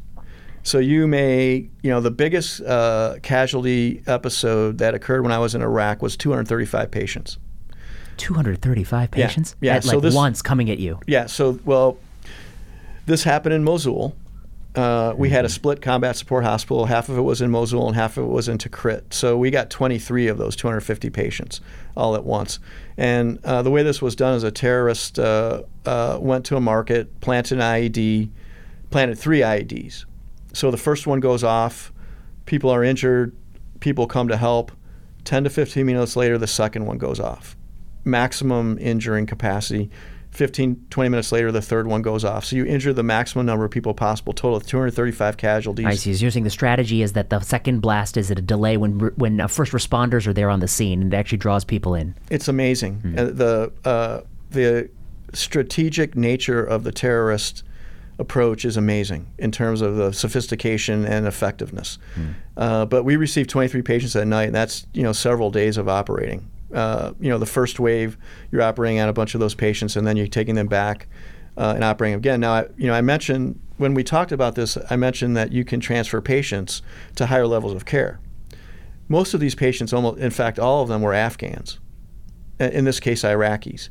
[0.63, 5.55] So you may, you know, the biggest uh, casualty episode that occurred when I was
[5.55, 7.39] in Iraq was 235 patients.
[8.19, 11.01] 235 patients yeah, at so like this- once coming at you.
[11.07, 11.27] Yeah.
[11.27, 11.99] So, well,
[13.07, 14.15] this happened in Mosul.
[14.75, 16.85] Uh, we had a split combat support hospital.
[16.85, 19.13] Half of it was in Mosul and half of it was in Tikrit.
[19.13, 21.61] So we got 23 of those 250 patients
[21.97, 22.61] all at once.
[22.97, 26.61] And uh, the way this was done is a terrorist uh, uh, went to a
[26.61, 28.29] market, planted an IED,
[28.91, 30.05] planted three IEDs.
[30.53, 31.93] So the first one goes off,
[32.47, 33.37] people are injured,
[33.81, 34.73] people come to help.
[35.25, 37.57] 10 to 15 minutes later, the second one goes off.
[38.05, 39.91] Maximum injuring capacity.
[40.31, 42.45] 15, 20 minutes later, the third one goes off.
[42.45, 45.87] So you injure the maximum number of people possible, total of 235 casualties.
[45.87, 46.15] I see.
[46.15, 48.99] So you're saying the strategy is that the second blast is at a delay when
[49.17, 52.15] when uh, first responders are there on the scene and it actually draws people in.
[52.31, 53.15] It's amazing.
[53.19, 54.21] Uh, the uh,
[54.51, 54.89] the
[55.35, 57.65] strategic nature of the terrorist
[58.21, 61.99] approach is amazing in terms of the sophistication and effectiveness.
[62.57, 65.89] Uh, but we received 23 patients that night, and that's you know several days of
[65.89, 66.49] operating.
[66.73, 68.17] Uh, you know, the first wave,
[68.53, 71.09] you're operating on a bunch of those patients, and then you're taking them back
[71.57, 72.39] uh, and operating again.
[72.41, 75.65] Now, I, you know, I mentioned when we talked about this, I mentioned that you
[75.65, 76.83] can transfer patients
[77.17, 78.21] to higher levels of care.
[79.09, 81.81] Most of these patients, almost, in fact, all of them were Afghans
[82.61, 83.89] in this case Iraqis,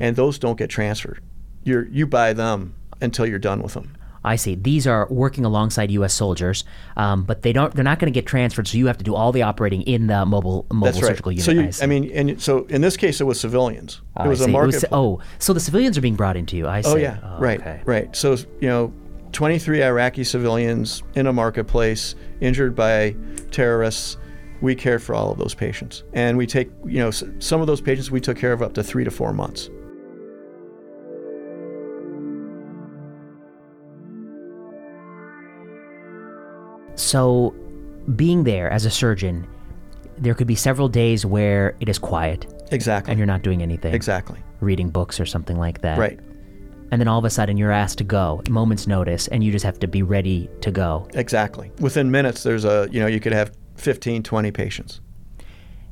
[0.00, 1.20] and those don't get transferred.
[1.64, 3.96] You you buy them until you're done with them.
[4.26, 4.54] I see.
[4.54, 6.14] These are working alongside U.S.
[6.14, 6.64] soldiers,
[6.96, 7.74] um, but they don't.
[7.74, 8.66] They're not going to get transferred.
[8.66, 11.08] So you have to do all the operating in the mobile mobile That's right.
[11.08, 11.44] surgical unit.
[11.44, 11.82] So you, see.
[11.84, 14.00] I mean, and so in this case, it was civilians.
[14.16, 14.84] Oh, it was I a market.
[14.92, 16.66] oh, so the civilians are being brought into you.
[16.66, 16.88] I see.
[16.90, 17.82] oh yeah, Oh, right, okay.
[17.84, 18.16] right.
[18.16, 18.32] So
[18.62, 18.94] you know,
[19.32, 23.14] 23 Iraqi civilians in a marketplace injured by
[23.50, 24.16] terrorists.
[24.62, 27.82] We care for all of those patients, and we take you know some of those
[27.82, 29.68] patients we took care of up to three to four months.
[36.96, 37.54] So,
[38.16, 39.46] being there as a surgeon,
[40.18, 43.10] there could be several days where it is quiet Exactly.
[43.10, 44.38] and you're not doing anything, exactly.
[44.60, 45.98] reading books or something like that.
[45.98, 46.18] Right.
[46.90, 49.64] And then all of a sudden you're asked to go, moment's notice, and you just
[49.64, 51.08] have to be ready to go.
[51.14, 51.72] Exactly.
[51.80, 55.00] Within minutes, there's a you know you could have 15, 20 patients.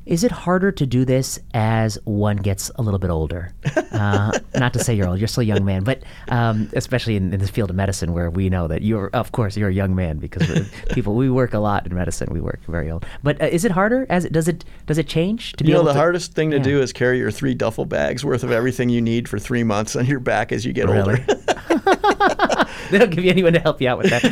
[0.05, 3.53] Is it harder to do this as one gets a little bit older?
[3.93, 7.31] Uh, not to say you're old, you're still a young man, but um, especially in,
[7.31, 9.93] in this field of medicine where we know that you're, of course, you're a young
[9.93, 12.27] man because people we work a lot in medicine.
[12.31, 13.05] We work very old.
[13.21, 14.07] But uh, is it harder?
[14.09, 16.57] As it does it does it change to be know, the to- hardest thing to
[16.57, 16.63] yeah.
[16.63, 19.95] do is carry your three duffel bags worth of everything you need for three months
[19.95, 21.21] on your back as you get Really?
[21.21, 21.23] older.
[22.89, 24.23] they don't give you anyone to help you out with that.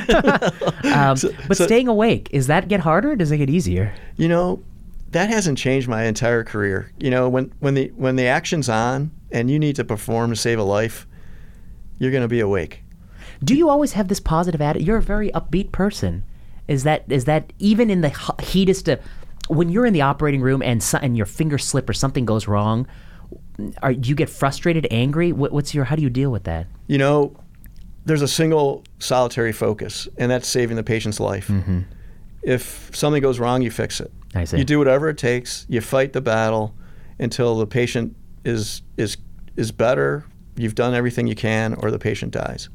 [0.86, 1.18] um,
[1.48, 3.12] but so- staying awake, is that get harder?
[3.12, 3.94] Or does it get easier?
[4.18, 4.64] You know,
[5.12, 6.92] that hasn't changed my entire career.
[7.00, 10.36] You know, when when the when the action's on and you need to perform to
[10.36, 11.08] save a life,
[12.00, 12.84] you're going to be awake.
[13.44, 14.88] Do you always have this positive attitude?
[14.88, 16.24] You're a very upbeat person.
[16.68, 19.00] Is that is that even in the heatest of
[19.50, 22.48] when you're in the operating room and so, and your finger slip or something goes
[22.48, 22.88] wrong?
[23.82, 25.32] Are do you get frustrated, angry?
[25.32, 26.68] What, what's your how do you deal with that?
[26.88, 27.36] You know,
[28.06, 31.48] there's a single solitary focus, and that's saving the patient's life.
[31.48, 31.82] Mm-hmm.
[32.44, 34.12] If something goes wrong, you fix it.
[34.34, 34.58] I see.
[34.58, 35.66] You do whatever it takes.
[35.70, 36.76] You fight the battle
[37.20, 39.18] until the patient is is
[39.56, 40.26] is better.
[40.56, 42.70] You've done everything you can, or the patient dies.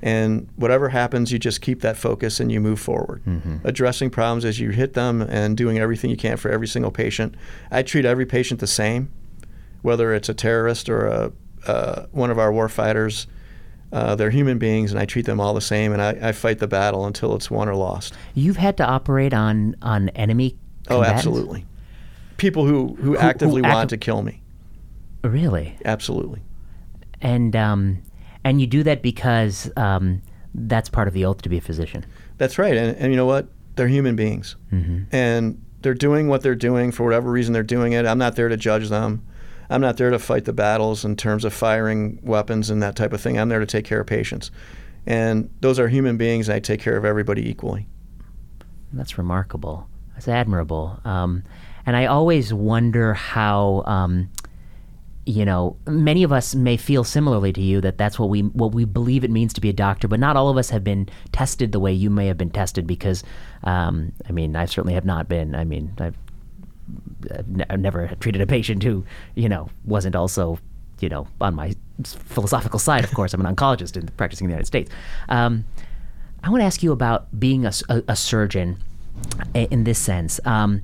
[0.00, 3.22] And whatever happens, you just keep that focus and you move forward,
[3.64, 7.34] addressing problems as you hit them and doing everything you can for every single patient.
[7.70, 9.10] I treat every patient the same,
[9.82, 11.32] whether it's a terrorist or a,
[11.66, 13.26] uh, one of our war fighters.
[13.92, 16.58] Uh, they're human beings, and I treat them all the same, and I, I fight
[16.58, 18.12] the battle until it's won or lost.
[18.34, 20.56] You've had to operate on on enemy.
[20.90, 21.64] Oh, absolutely.
[22.36, 24.40] People who, who, actively want to kill me.
[25.24, 26.40] Really, Absolutely.
[27.20, 28.02] and um,
[28.44, 30.22] and you do that because um,
[30.54, 32.06] that's part of the oath to be a physician.
[32.36, 32.76] That's right.
[32.76, 33.48] And, and you know what?
[33.76, 34.56] They're human beings.
[35.12, 38.06] And they're doing what they're doing for whatever reason they're doing it.
[38.06, 39.24] I'm not there to judge them.
[39.70, 43.12] I'm not there to fight the battles in terms of firing weapons and that type
[43.12, 43.38] of thing.
[43.38, 44.50] I'm there to take care of patients.
[45.06, 47.86] And those are human beings, and I take care of everybody equally.
[48.92, 49.88] That's remarkable.
[50.14, 51.00] That's admirable.
[51.04, 51.44] Um,
[51.86, 54.30] and I always wonder how, um,
[55.24, 58.72] you know, many of us may feel similarly to you that that's what we what
[58.72, 61.08] we believe it means to be a doctor, but not all of us have been
[61.32, 62.86] tested the way you may have been tested.
[62.86, 63.22] Because,
[63.64, 65.54] um, I mean, I certainly have not been.
[65.54, 66.16] I mean, I've,
[67.68, 70.58] I've never treated a patient who, you know, wasn't also,
[71.00, 71.74] you know, on my
[72.04, 73.04] philosophical side.
[73.04, 74.90] Of course, I'm an oncologist and practicing in the United States.
[75.28, 75.64] Um,
[76.42, 78.82] I want to ask you about being a surgeon
[79.54, 80.40] in this sense.
[80.44, 80.82] Um,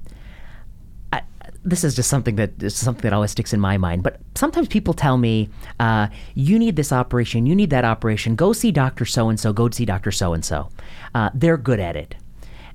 [1.12, 1.22] I,
[1.62, 4.02] this is just something that is something that always sticks in my mind.
[4.02, 5.48] But sometimes people tell me,
[5.78, 7.46] uh, "You need this operation.
[7.46, 8.34] You need that operation.
[8.34, 9.52] Go see Doctor So and So.
[9.52, 10.70] Go see Doctor So and So.
[11.32, 12.16] They're good at it."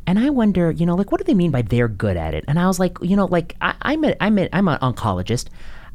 [0.07, 2.45] And I wonder, you know, like, what do they mean by they're good at it?
[2.47, 5.49] And I was like, you know, like, I, I'm a, I'm a, I'm an oncologist,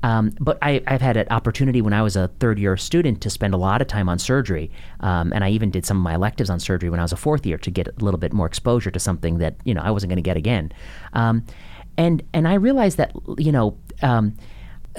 [0.05, 3.30] um, but I, I've had an opportunity when I was a third year student to
[3.30, 6.14] spend a lot of time on surgery, um, and I even did some of my
[6.14, 8.46] electives on surgery when I was a fourth year to get a little bit more
[8.46, 10.72] exposure to something that you know I wasn't going to get again.
[11.14, 11.42] Um,
[11.96, 13.76] and and I realized that you know.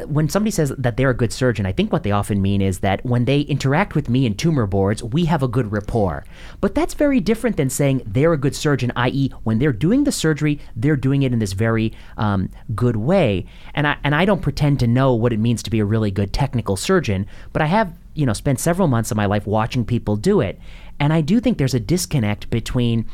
[0.06, 2.80] When somebody says that they're a good surgeon, I think what they often mean is
[2.80, 6.26] that when they interact with me in tumor boards, we have a good rapport.
[6.60, 10.12] But that's very different than saying they're a good surgeon, i.e., when they're doing the
[10.12, 13.46] surgery, they're doing it in this very um, good way.
[13.74, 16.12] And I and I don't pretend to know what it means to be a really
[16.12, 19.86] good technical surgeon, but I have you know spent several months of my life watching
[19.86, 20.60] people do it,
[21.00, 23.06] and I do think there's a disconnect between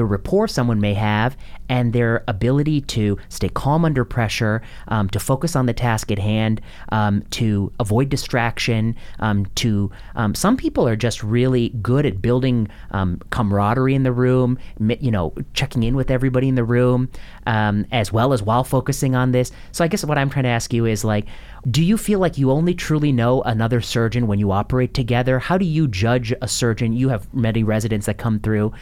[0.00, 1.36] the rapport someone may have
[1.68, 6.18] and their ability to stay calm under pressure, um, to focus on the task at
[6.18, 6.58] hand,
[6.90, 8.96] um, to avoid distraction.
[9.18, 14.10] Um, to um, some people are just really good at building um, camaraderie in the
[14.10, 17.10] room, you know, checking in with everybody in the room,
[17.46, 19.52] as well as while focusing on this.
[19.72, 21.26] So I guess what I'm trying to ask you is like,
[21.70, 25.38] do you feel like you only truly know another surgeon when you operate together?
[25.38, 26.94] How do you judge a surgeon?
[26.94, 28.72] You have many residents that come through.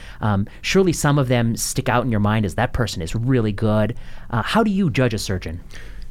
[0.62, 3.96] Surely some of them stick out in your mind as that person is really good.
[4.30, 5.60] Uh, how do you judge a surgeon?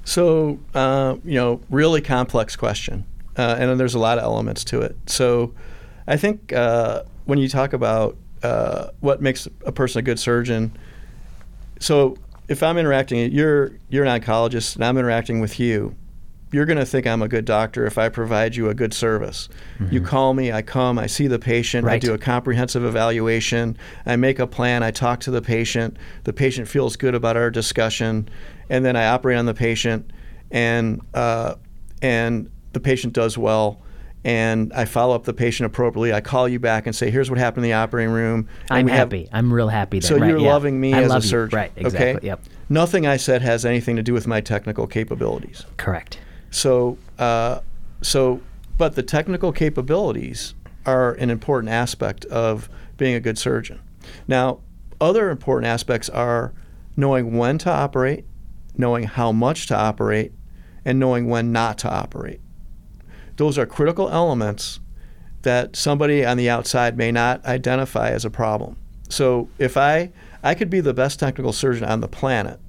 [0.05, 3.05] So, uh, you know, really complex question.
[3.37, 4.95] Uh, and then there's a lot of elements to it.
[5.05, 5.53] So,
[6.07, 10.71] I think uh, when you talk about uh, what makes a person a good surgeon,
[11.79, 12.17] so
[12.47, 15.95] if I'm interacting, you're you're an oncologist, and I'm interacting with you.
[16.57, 19.47] You're going to think I'm a good doctor if I provide you a good service.
[19.91, 23.77] You call me, I come, I see the patient, I do a comprehensive evaluation,
[24.07, 27.51] I make a plan, I talk to the patient, the patient feels good about our
[27.51, 28.27] discussion,
[28.71, 30.09] and then I operate on the patient,
[30.49, 31.53] and uh,
[32.01, 33.79] and the patient does well,
[34.23, 36.11] and I follow up the patient appropriately.
[36.11, 38.91] I call you back and say, "Here's what happened in the operating room." I'm we
[38.93, 39.29] have- happy.
[39.31, 39.99] I'm real happy.
[39.99, 40.09] Then.
[40.09, 40.49] so right, you're yeah.
[40.53, 41.29] loving me I as love a you.
[41.29, 41.71] surgeon, right?
[41.75, 42.15] Exactly.
[42.15, 42.25] Okay.
[42.25, 42.45] Yep.
[42.67, 45.63] Nothing I said has anything to do with my technical capabilities.
[45.77, 46.17] Correct.
[46.51, 47.61] So, uh,
[48.01, 48.41] so,
[48.77, 50.53] but the technical capabilities
[50.85, 53.79] are an important aspect of being a good surgeon.
[54.27, 54.59] Now,
[54.99, 56.53] other important aspects are
[56.95, 58.25] knowing when to operate,
[58.75, 60.31] knowing how much to operate,
[60.85, 62.39] and knowing when not to operate.
[63.35, 64.79] Those are critical elements
[65.43, 68.77] that somebody on the outside may not identify as a problem.
[69.09, 70.11] So if I
[70.43, 72.59] I could be the best technical surgeon on the planet,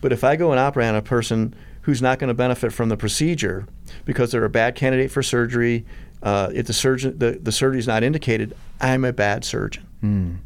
[0.00, 1.54] but if I go and operate on a person
[1.84, 3.66] who's not going to benefit from the procedure
[4.04, 5.84] because they're a bad candidate for surgery,
[6.22, 9.86] uh, if the surgeon the, the surgery is not indicated, I'm a bad surgeon.
[10.02, 10.36] Mm.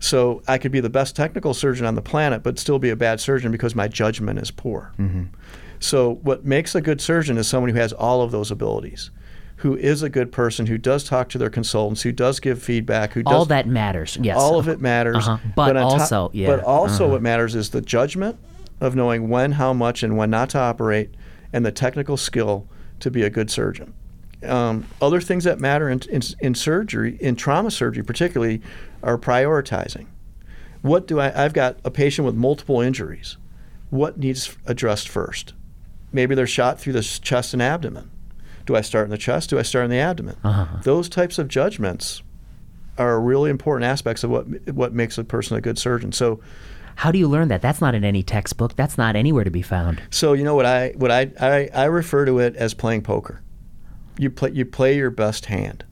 [0.00, 2.96] So I could be the best technical surgeon on the planet, but still be a
[2.96, 4.92] bad surgeon because my judgment is poor.
[4.98, 5.24] Mm-hmm.
[5.78, 9.10] So what makes a good surgeon is someone who has all of those abilities,
[9.56, 13.12] who is a good person, who does talk to their consultants, who does give feedback,
[13.12, 14.18] who does all that matters.
[14.20, 15.28] Yes, all of it matters.
[15.28, 15.38] Uh-huh.
[15.54, 17.12] But, top- also, yeah, But also, uh-huh.
[17.12, 18.38] what matters is the judgment
[18.82, 21.14] of knowing when, how much, and when not to operate,
[21.52, 22.66] and the technical skill
[22.98, 23.94] to be a good surgeon.
[24.44, 28.60] Um, other things that matter in, in, in surgery, in trauma surgery particularly,
[29.04, 30.06] are prioritizing.
[30.80, 31.44] What do I?
[31.44, 33.36] I've got a patient with multiple injuries.
[33.90, 35.54] What needs addressed first?
[36.12, 38.10] Maybe they're shot through the chest and abdomen.
[38.66, 39.50] Do I start in the chest?
[39.50, 40.36] Do I start in the abdomen?
[40.42, 40.78] Uh-huh.
[40.82, 42.22] Those types of judgments
[42.98, 46.10] are really important aspects of what what makes a person a good surgeon.
[46.10, 46.40] So,
[46.96, 47.62] How do you learn that?
[47.62, 48.76] That's not in any textbook.
[48.76, 50.00] That's not anywhere to be found.
[50.10, 53.40] so you know what I what I I, I refer to it as playing poker.
[54.18, 55.84] You play you play your best hand.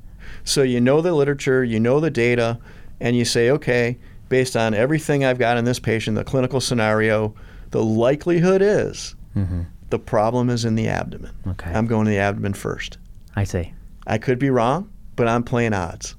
[0.44, 2.58] So you know the literature, you know the data,
[3.00, 3.98] and you say, okay,
[4.28, 7.34] based on everything I've got in this patient, the clinical scenario,
[7.70, 9.62] the likelihood is Mm-hmm.
[9.90, 11.30] the problem is in the abdomen.
[11.46, 11.70] Okay.
[11.72, 12.98] I'm going to the abdomen first.
[13.36, 13.72] I see.
[14.06, 16.16] I could be wrong, but I'm playing odds.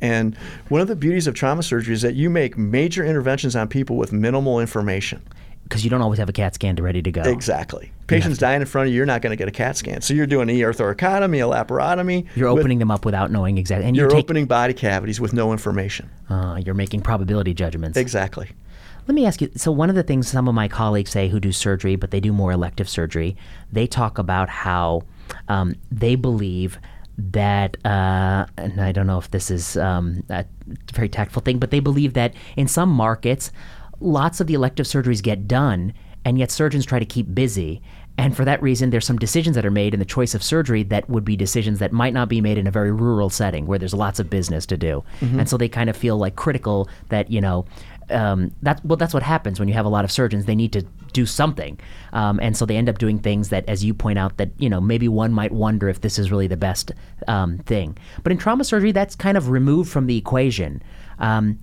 [0.00, 0.36] And
[0.68, 3.96] one of the beauties of trauma surgery is that you make major interventions on people
[3.96, 5.22] with minimal information.
[5.64, 7.22] Because you don't always have a CAT scan ready to go.
[7.22, 7.92] Exactly.
[8.08, 10.00] Patients dying in front of you, you're not going to get a CAT scan.
[10.00, 12.26] So you're doing an ear thoracotomy, a laparotomy.
[12.34, 15.20] You're with- opening them up without knowing exactly, and you're you're, taking, opening body cavities
[15.20, 16.10] with no information.
[16.28, 17.96] uh, you're making probability judgments.
[17.96, 18.48] Exactly.
[19.06, 19.50] Let me ask you.
[19.54, 22.20] So one of the things some of my colleagues say who do surgery, but they
[22.20, 23.36] do more elective surgery,
[23.72, 25.02] they talk about how
[25.48, 26.78] um, they believe
[27.32, 30.44] that, uh, and I don't know if this is um, a
[30.92, 33.52] very tactful thing, but they believe that in some markets,
[34.00, 35.92] lots of the elective surgeries get done,
[36.24, 37.82] and yet surgeons try to keep busy.
[38.18, 40.82] And for that reason, there's some decisions that are made in the choice of surgery
[40.84, 43.78] that would be decisions that might not be made in a very rural setting where
[43.78, 45.02] there's lots of business to do.
[45.38, 47.64] And so they kind of feel like critical that, you know,
[48.10, 50.44] um, that well, that's what happens when you have a lot of surgeons.
[50.44, 50.82] They need to
[51.12, 51.78] do something,
[52.12, 54.68] um, and so they end up doing things that, as you point out, that you
[54.68, 56.92] know maybe one might wonder if this is really the best
[57.28, 57.96] um, thing.
[58.22, 60.82] But in trauma surgery, that's kind of removed from the equation.
[61.18, 61.58] Um,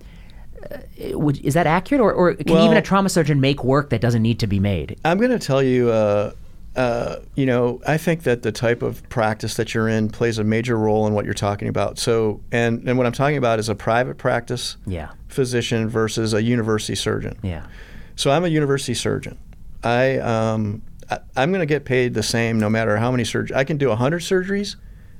[0.70, 4.00] uh, would, is that accurate, or, or can even a trauma surgeon make work that
[4.00, 4.98] doesn't need to be made?
[5.04, 6.32] I'm going to tell you, uh,
[6.74, 10.44] uh, you know, I think that the type of practice that you're in plays a
[10.44, 11.98] major role in what you're talking about.
[11.98, 16.42] So, and, and what I'm talking about is a private practice Yeah, physician versus a
[16.42, 17.38] university surgeon.
[17.42, 17.66] yeah,
[18.16, 19.38] So I'm a university surgeon.
[19.84, 23.54] I, um, I I'm going to get paid the same no matter how many surgeries.
[23.54, 24.76] I can do 100 surgeries.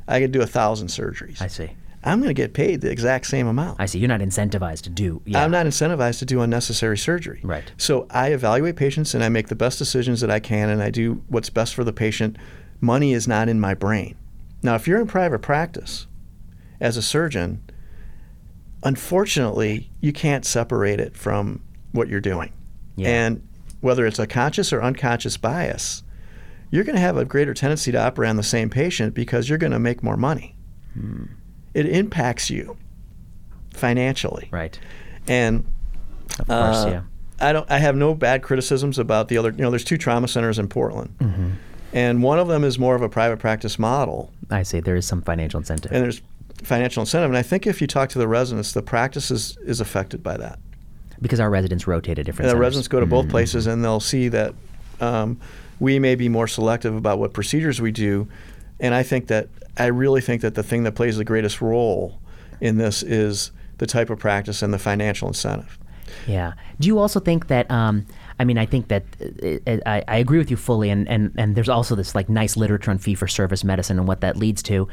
[0.06, 1.40] I can do 1,000 surgeries.
[1.42, 1.70] I see.
[2.04, 3.80] I'm going to get paid the exact same amount.
[3.80, 3.98] I see.
[3.98, 5.20] You're not incentivized to do.
[5.26, 7.40] Yeah, I'm not incentivized to do unnecessary surgery.
[7.42, 7.70] Right.
[7.76, 10.90] So I evaluate patients and I make the best decisions that I can and I
[10.90, 12.36] do what's best for the patient.
[12.80, 14.16] Money is not in my brain.
[14.62, 16.06] Now, if you're in private practice
[16.80, 17.62] as a surgeon,
[18.88, 21.60] unfortunately, you can't separate it from
[21.92, 22.52] what you're doing.
[22.96, 23.08] Yeah.
[23.08, 23.46] And
[23.80, 26.02] whether it's a conscious or unconscious bias,
[26.70, 29.58] you're going to have a greater tendency to operate on the same patient because you're
[29.58, 30.56] going to make more money.
[30.94, 31.24] Hmm.
[31.74, 32.76] It impacts you
[33.72, 34.48] financially.
[34.50, 34.78] right.
[35.28, 35.64] And
[36.40, 37.02] Of course, uh, yeah.
[37.40, 37.70] I don't.
[37.70, 39.50] I have no bad criticisms about the other.
[39.50, 41.50] You know, there's two trauma centers in Portland, Mm-hmm.
[41.92, 44.80] and one of them is more of a private practice model, I see.
[44.80, 45.92] There is some financial incentive.
[45.92, 46.20] and there's
[46.62, 47.30] financial incentive.
[47.30, 50.36] And I think if you talk to the residents, the practice is, is affected by
[50.36, 50.58] that.
[51.20, 52.60] because our residents rotate at different And the centers.
[52.60, 53.30] residents go to both Mhm.
[53.30, 54.54] places, and they'll see that
[55.00, 55.36] um,
[55.80, 58.28] we may be more selective about what procedures we do.
[58.78, 62.20] And I think that I really think that the thing that plays the greatest role
[62.60, 65.76] in this is the type of practice and the financial incentive.
[66.26, 66.52] Yeah.
[66.80, 67.68] Do you also think that?
[67.70, 68.06] Um,
[68.40, 71.32] I mean, I think that uh, uh, I, I agree with you fully, and, and
[71.36, 74.36] and there's also this like nice literature on fee for service medicine and what that
[74.36, 74.86] leads to.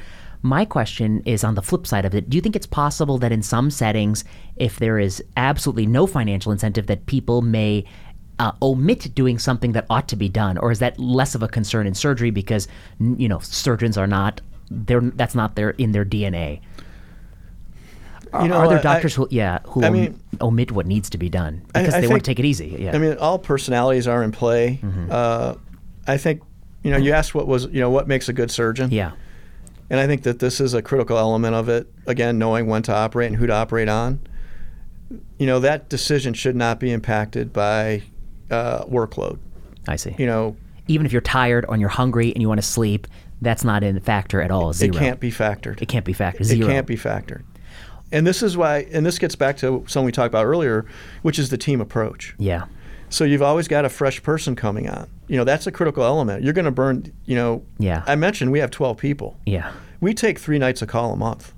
[0.46, 2.30] My question is on the flip side of it.
[2.30, 4.24] Do you think it's possible that in some settings,
[4.58, 7.84] if there is absolutely no financial incentive, that people may
[8.38, 11.48] uh, omit doing something that ought to be done, or is that less of a
[11.48, 12.68] concern in surgery because
[13.00, 14.40] you know surgeons are not
[14.70, 16.62] they're that's not their in their DNA.
[18.40, 21.18] You know, are there I- doctors who yeah who I mean- omit what needs to
[21.18, 22.76] be done because I they want to take it easy?
[22.82, 22.94] Yeah.
[22.94, 24.80] I mean, all personalities are in play.
[24.84, 25.08] Mm-hmm.
[25.10, 25.56] Uh,
[26.06, 26.44] I think,
[26.84, 28.92] you know, you asked what was, you know, what makes a good surgeon.
[28.92, 29.14] yeah.
[29.90, 31.92] And I think that this is a critical element of it.
[32.08, 34.20] Again, knowing when to operate and who to operate on.
[35.38, 38.02] You know, that decision should not be impacted by
[38.50, 39.38] uh, workload.
[39.88, 40.16] I see.
[40.18, 40.56] You know,
[40.88, 43.08] Even if you're tired or you're hungry and you want to sleep,
[43.42, 44.74] that's not a factor at all.
[44.74, 44.96] Zero.
[44.96, 45.82] it can't be factored.
[45.82, 46.46] It can't be factored.
[46.46, 46.68] Zero.
[46.68, 47.44] It can't be factored.
[48.12, 50.86] And this is why, and this gets back to something we talked about earlier,
[51.22, 52.34] which is the team approach.
[52.38, 52.66] Yeah.
[53.10, 55.08] So you've always got a fresh person coming on.
[55.28, 56.44] You know, that's a critical element.
[56.44, 58.04] You're going to burn, you know, Yeah.
[58.08, 59.38] I mentioned we have 12 people.
[59.46, 59.72] Yeah.
[60.02, 61.54] We take three nights a call a month,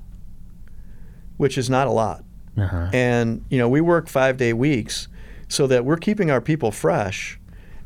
[1.37, 2.23] which is not a lot.
[2.57, 2.89] Uh-huh.
[2.93, 5.07] And, you know, we work five day weeks
[5.47, 7.39] so that we're keeping our people fresh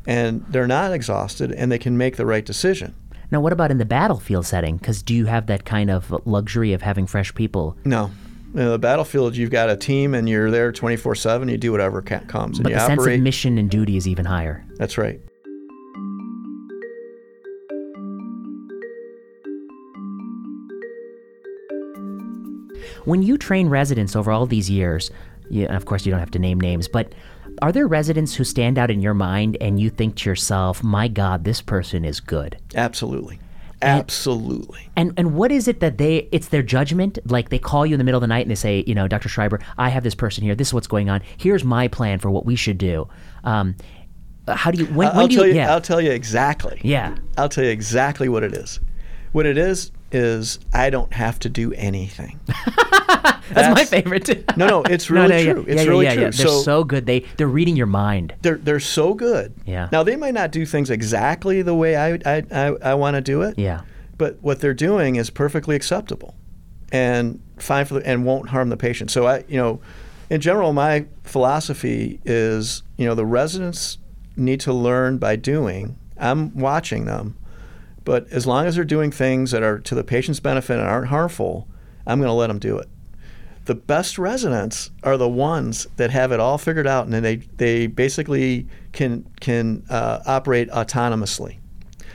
[0.06, 2.94] and they're not exhausted and they can make the right decision.
[3.30, 4.76] Now, what about in the battlefield setting?
[4.76, 7.76] Because do you have that kind of luxury of having fresh people?
[7.84, 8.10] No.
[8.54, 11.48] In the battlefield, you've got a team and you're there 24 7.
[11.48, 12.58] You do whatever comes.
[12.58, 13.18] And But you the sense operate.
[13.18, 14.64] of mission and duty is even higher.
[14.76, 15.20] That's right.
[23.04, 25.10] When you train residents over all these years,
[25.50, 27.12] you, of course you don't have to name names, but
[27.60, 31.08] are there residents who stand out in your mind and you think to yourself, my
[31.08, 32.56] God, this person is good?
[32.74, 33.38] Absolutely.
[33.82, 34.88] Absolutely.
[34.96, 37.18] And and what is it that they it's their judgment?
[37.24, 39.08] Like they call you in the middle of the night and they say, you know,
[39.08, 39.28] Dr.
[39.28, 40.54] Schreiber, I have this person here.
[40.54, 41.22] This is what's going on.
[41.36, 43.08] Here's my plan for what we should do.
[43.44, 43.76] Um,
[44.48, 45.54] how do you when, when I'll do tell you.
[45.54, 46.80] yeah I'll tell you exactly.
[46.82, 48.80] yeah I'll tell you exactly what it is.
[49.32, 52.38] What it is is I don't have to do anything.
[53.50, 54.24] that's, my favorite.
[54.26, 54.44] Too.
[54.56, 55.64] no, no, it's really no, yeah, true.
[55.66, 56.22] yeah, It's yeah, really yeah, true.
[56.24, 56.30] yeah.
[56.30, 57.06] They're so, good.
[57.06, 58.34] They they're reading your mind.
[58.42, 59.54] they're they're so good.
[59.66, 59.88] Yeah.
[59.92, 63.20] Now they might not do things exactly the way I I, I, I want to
[63.20, 63.58] do it.
[63.58, 63.82] Yeah.
[64.18, 66.34] But what they're doing is perfectly acceptable,
[66.92, 69.10] and fine for the, and won't harm the patient.
[69.10, 69.80] So I you know,
[70.30, 73.98] in general, my philosophy is you know the residents
[74.36, 75.96] need to learn by doing.
[76.18, 77.36] I'm watching them,
[78.04, 81.08] but as long as they're doing things that are to the patient's benefit and aren't
[81.08, 81.68] harmful,
[82.06, 82.88] I'm going to let them do it.
[83.64, 87.36] The best residents are the ones that have it all figured out, and then they
[87.36, 91.58] they basically can can uh, operate autonomously.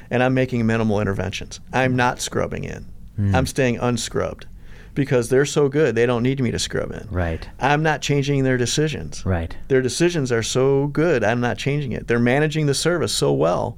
[0.09, 1.59] And I'm making minimal interventions.
[1.73, 2.85] I'm not scrubbing in.
[3.33, 4.45] I'm staying unscrubbed
[4.93, 7.07] because they're so good they don't need me to scrub in.
[7.11, 7.47] Right.
[7.59, 9.25] I'm not changing their decisions.
[9.25, 9.55] Right.
[9.67, 12.07] Their decisions are so good, I'm not changing it.
[12.07, 13.77] They're managing the service so well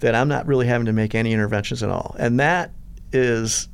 [0.00, 2.14] that I'm not really having to make any interventions at all.
[2.18, 2.72] And that
[3.12, 3.68] is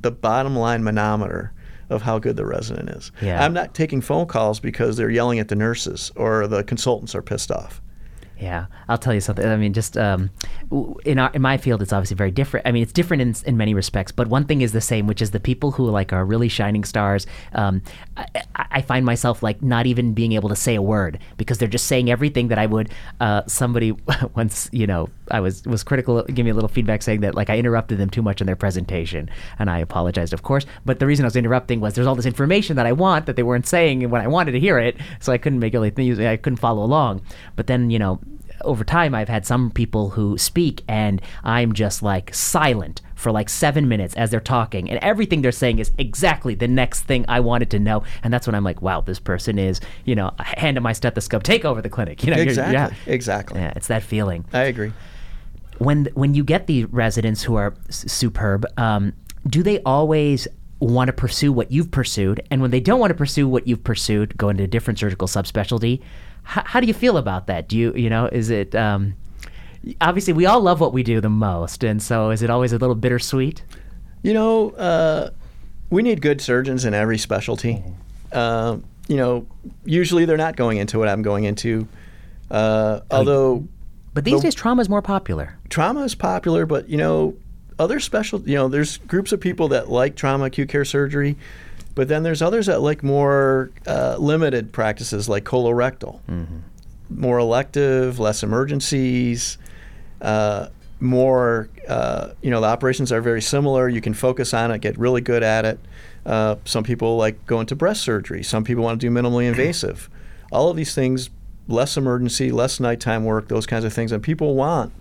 [0.00, 1.52] the bottom line manometer
[1.90, 3.12] of how good the resident is.
[3.22, 3.42] Yeah.
[3.42, 7.22] I'm not taking phone calls because they're yelling at the nurses or the consultants are
[7.22, 7.80] pissed off.
[8.40, 9.44] Yeah, I'll tell you something.
[9.44, 10.30] I mean, just um,
[11.04, 12.68] in our in my field, it's obviously very different.
[12.68, 15.20] I mean, it's different in in many respects, but one thing is the same, which
[15.20, 17.26] is the people who like are really shining stars.
[17.52, 17.82] Um,
[18.16, 21.58] I, I I find myself like not even being able to say a word because
[21.58, 22.90] they're just saying everything that I would.
[23.18, 23.90] Uh, somebody
[24.36, 26.22] once, you know, I was was critical.
[26.24, 28.56] Give me a little feedback saying that like I interrupted them too much in their
[28.56, 30.66] presentation, and I apologized, of course.
[30.84, 33.36] But the reason I was interrupting was there's all this information that I want that
[33.36, 35.78] they weren't saying when I wanted to hear it, so I couldn't make it.
[35.78, 37.22] I couldn't follow along.
[37.56, 38.20] But then you know
[38.62, 43.48] over time I've had some people who speak and I'm just like silent for like
[43.48, 47.40] seven minutes as they're talking and everything they're saying is exactly the next thing I
[47.40, 50.76] wanted to know and that's when I'm like wow this person is you know hand
[50.76, 52.72] on my stethoscope take over the clinic you know Exactly.
[52.74, 53.60] yeah Exactly.
[53.60, 54.92] yeah it's that feeling I agree.
[55.78, 59.12] When when you get the residents who are s- superb, um,
[59.46, 60.48] do they always
[60.80, 62.40] want to pursue what you've pursued?
[62.50, 65.26] And when they don't want to pursue what you've pursued, go into a different surgical
[65.28, 66.00] subspecialty.
[66.00, 66.02] H-
[66.44, 67.68] how do you feel about that?
[67.68, 69.14] Do you you know is it um,
[70.00, 72.78] obviously we all love what we do the most, and so is it always a
[72.78, 73.62] little bittersweet?
[74.22, 75.30] You know, uh,
[75.90, 77.82] we need good surgeons in every specialty.
[78.32, 79.46] Uh, you know,
[79.84, 81.88] usually they're not going into what I'm going into.
[82.50, 83.66] Uh, although
[84.14, 85.54] But these The- days, trauma is more popular.
[85.68, 87.34] trauma is popular, but you know,
[87.78, 91.36] other special, you know, there's groups of people that like trauma acute care surgery,
[91.94, 96.20] but then there's others that like more uh, limited practices like colorectal,
[97.10, 99.58] more elective, less emergencies,
[100.20, 100.66] uh,
[101.00, 103.88] more, uh, you know, the operations are very similar.
[103.88, 105.78] You can focus on it, get really good at it.
[106.26, 108.42] Uh, some people like going to breast surgery.
[108.42, 110.10] Some people want to do minimally invasive.
[110.50, 111.30] All of these things,
[111.68, 114.92] less emergency, less nighttime work, those kinds of things, and people want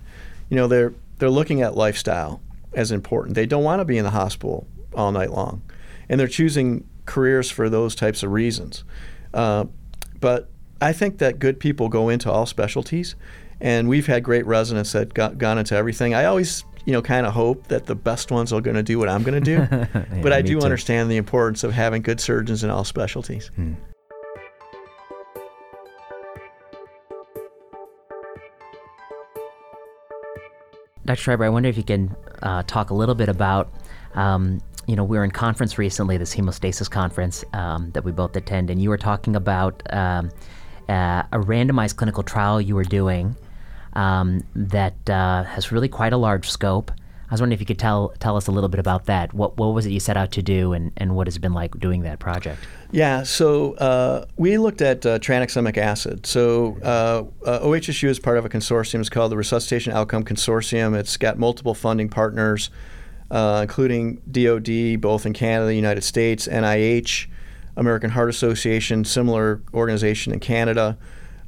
[0.49, 2.41] you know they're they're looking at lifestyle
[2.74, 3.36] as important.
[3.36, 5.61] They don't want to be in the hospital all night long,
[6.09, 8.84] and they're choosing careers for those types of reasons.
[9.34, 9.65] Uh,
[10.20, 10.49] but
[10.82, 13.15] I think that good people go into all specialties,
[13.59, 16.13] and we've had great residents that got gone into everything.
[16.13, 18.99] I always you know kind of hope that the best ones are going to do
[18.99, 19.88] what I'm going to do,
[20.22, 20.65] but I do too.
[20.65, 23.51] understand the importance of having good surgeons in all specialties.
[31.07, 31.21] Dr.
[31.21, 33.73] Schreiber, I wonder if you can uh, talk a little bit about,
[34.15, 38.35] um, you know, we were in conference recently, this hemostasis conference um, that we both
[38.35, 40.29] attend, and you were talking about um,
[40.89, 43.37] uh, a randomized clinical trial you were doing
[43.93, 46.91] um, that uh, has really quite a large scope.
[47.30, 49.34] I was wondering if you could tell tell us a little bit about that.
[49.34, 51.53] What what was it you set out to do, and, and what has it been
[51.53, 52.65] like doing that project?
[52.91, 56.25] Yeah, so uh, we looked at uh, tranexamic acid.
[56.25, 59.01] So uh, uh OHSU is part of a consortium.
[59.01, 60.97] It's called the Resuscitation Outcome Consortium.
[60.97, 62.69] It's got multiple funding partners,
[63.30, 67.28] uh, including DoD, both in Canada, the United States, NIH,
[67.75, 70.97] American Heart Association, similar organization in Canada.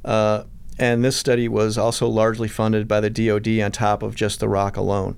[0.04, 0.44] Uh,
[0.78, 4.48] and this study was also largely funded by the DoD on top of just the
[4.48, 5.16] ROC alone.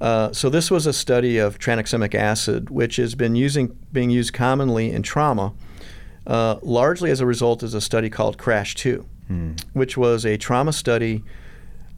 [0.00, 4.32] Uh, so this was a study of tranexamic acid, which has been using being used
[4.32, 5.52] commonly in trauma,
[6.26, 9.52] uh, largely as a result of a study called Crash Two, hmm.
[9.74, 11.22] which was a trauma study,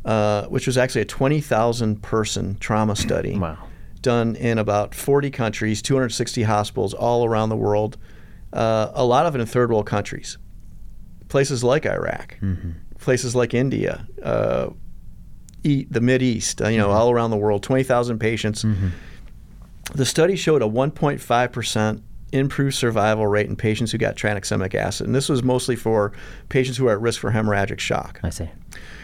[0.05, 3.39] uh, which was actually a 20,000 person trauma study.
[3.39, 3.69] wow.
[4.01, 7.99] Done in about 40 countries, 260 hospitals all around the world,
[8.53, 10.39] uh, a lot of it in third world countries,
[11.29, 12.73] places like Iraq, mm-hmm.
[12.99, 14.71] places like India, uh,
[15.63, 16.97] the Mid East, uh, you know, mm-hmm.
[16.97, 18.65] all around the world, 20,000 patients.
[18.65, 18.89] Mm-hmm.
[19.95, 22.03] The study showed a 1.5%
[22.33, 25.07] improved survival rate in patients who got tranexamic acid.
[25.07, 26.13] And this was mostly for
[26.49, 28.21] patients who are at risk for hemorrhagic shock.
[28.23, 28.51] I see.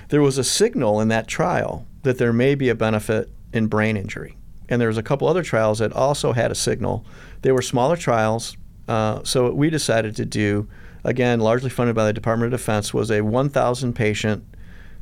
[0.08, 3.96] There was a signal in that trial that there may be a benefit in brain
[3.96, 4.36] injury.
[4.68, 7.04] And there was a couple other trials that also had a signal.
[7.42, 8.56] They were smaller trials.
[8.86, 10.68] Uh, so what we decided to do,
[11.04, 14.44] again, largely funded by the Department of Defense, was a 1,000 patient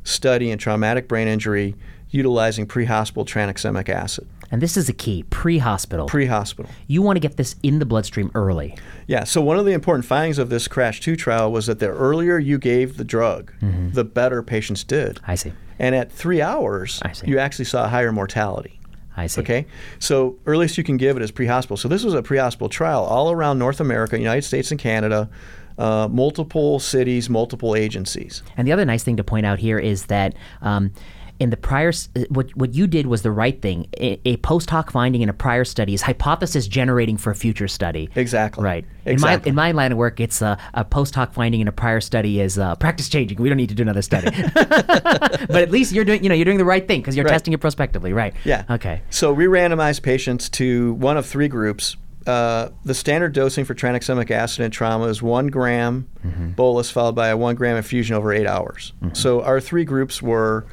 [0.07, 1.75] study in traumatic brain injury
[2.09, 4.27] utilizing pre-hospital tranexamic acid.
[4.49, 6.07] And this is a key pre-hospital.
[6.07, 6.71] Pre-hospital.
[6.87, 8.77] You want to get this in the bloodstream early.
[9.05, 9.25] Yeah.
[9.25, 12.39] So one of the important findings of this Crash Two trial was that the earlier
[12.39, 13.91] you gave the drug, mm-hmm.
[13.91, 15.19] the better patients did.
[15.27, 15.51] I see.
[15.79, 18.79] And at three hours, you actually saw a higher mortality.
[19.17, 19.41] I see.
[19.41, 19.65] Okay.
[19.99, 21.75] So earliest you can give it is pre-hospital.
[21.75, 25.29] So this was a pre-hospital trial all around North America, United States, and Canada
[25.77, 28.43] uh, multiple cities, multiple agencies.
[28.55, 30.35] And the other nice thing to point out here is that.
[30.61, 30.91] Um,
[31.39, 33.87] in the prior, uh, what what you did was the right thing.
[33.99, 37.67] A, a, post hoc finding in a prior study is hypothesis generating for a future
[37.67, 38.09] study.
[38.15, 38.63] Exactly.
[38.63, 38.85] Right.
[39.05, 39.49] Exactly.
[39.49, 41.71] In my in my line of work, it's a, a post hoc finding in a
[41.71, 43.39] prior study is uh, practice changing.
[43.39, 44.29] We don't need to do another study.
[44.53, 47.31] but at least you're doing you know you're doing the right thing because you're right.
[47.31, 48.13] testing it prospectively.
[48.13, 48.33] Right.
[48.43, 48.63] Yeah.
[48.69, 49.01] Okay.
[49.09, 51.97] So we randomized patients to one of three groups
[52.27, 56.51] uh, the standard dosing for tranexamic acid in trauma is one gram mm-hmm.
[56.51, 58.93] bolus followed by a one gram infusion over eight hours.
[59.01, 59.15] Mm-hmm.
[59.15, 60.65] So our three groups were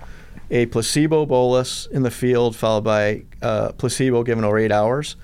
[0.50, 5.16] a placebo bolus in the field followed by uh, placebo given over eight hours,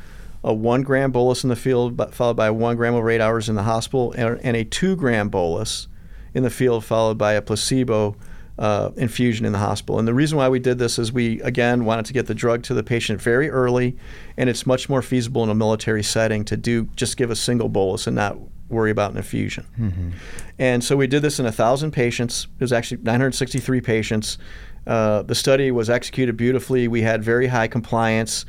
[0.44, 3.56] a one gram bolus in the field followed by one gram over eight hours in
[3.56, 5.88] the hospital, and, and a two gram bolus
[6.32, 8.14] in the field followed by a placebo
[8.60, 9.98] uh, infusion in the hospital.
[9.98, 12.62] And the reason why we did this is we, again, wanted to get the drug
[12.64, 13.96] to the patient very early,
[14.36, 17.70] and it's much more feasible in a military setting to do just give a single
[17.70, 18.36] bolus and not
[18.68, 19.66] worry about an infusion.
[19.78, 20.10] Mm-hmm.
[20.58, 22.46] And so we did this in 1,000 patients.
[22.58, 24.38] It was actually 963 patients.
[24.86, 26.86] Uh, the study was executed beautifully.
[26.86, 28.44] We had very high compliance.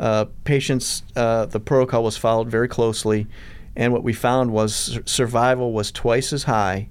[0.00, 3.28] Uh, patients, uh, the protocol was followed very closely.
[3.76, 6.88] And what we found was survival was twice as high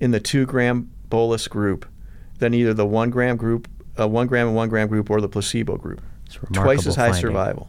[0.00, 1.86] in the two gram bolus group
[2.38, 3.68] than either the one gram group,
[4.00, 6.00] uh, one gram and one gram group, or the placebo group.
[6.54, 7.20] Twice as high finding.
[7.20, 7.68] survival.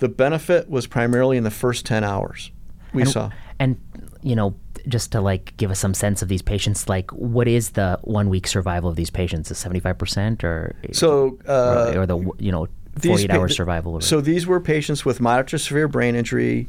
[0.00, 2.50] The benefit was primarily in the first 10 hours
[2.92, 3.30] we and, saw.
[3.60, 3.80] And,
[4.22, 4.56] you know,
[4.88, 8.28] just to like give us some sense of these patients, like what is the one
[8.28, 9.52] week survival of these patients?
[9.52, 12.66] Is 75% or, so, uh, or, or the, you know,
[13.00, 14.00] 48 hour survival?
[14.00, 16.68] So these were patients with moderate to severe brain injury,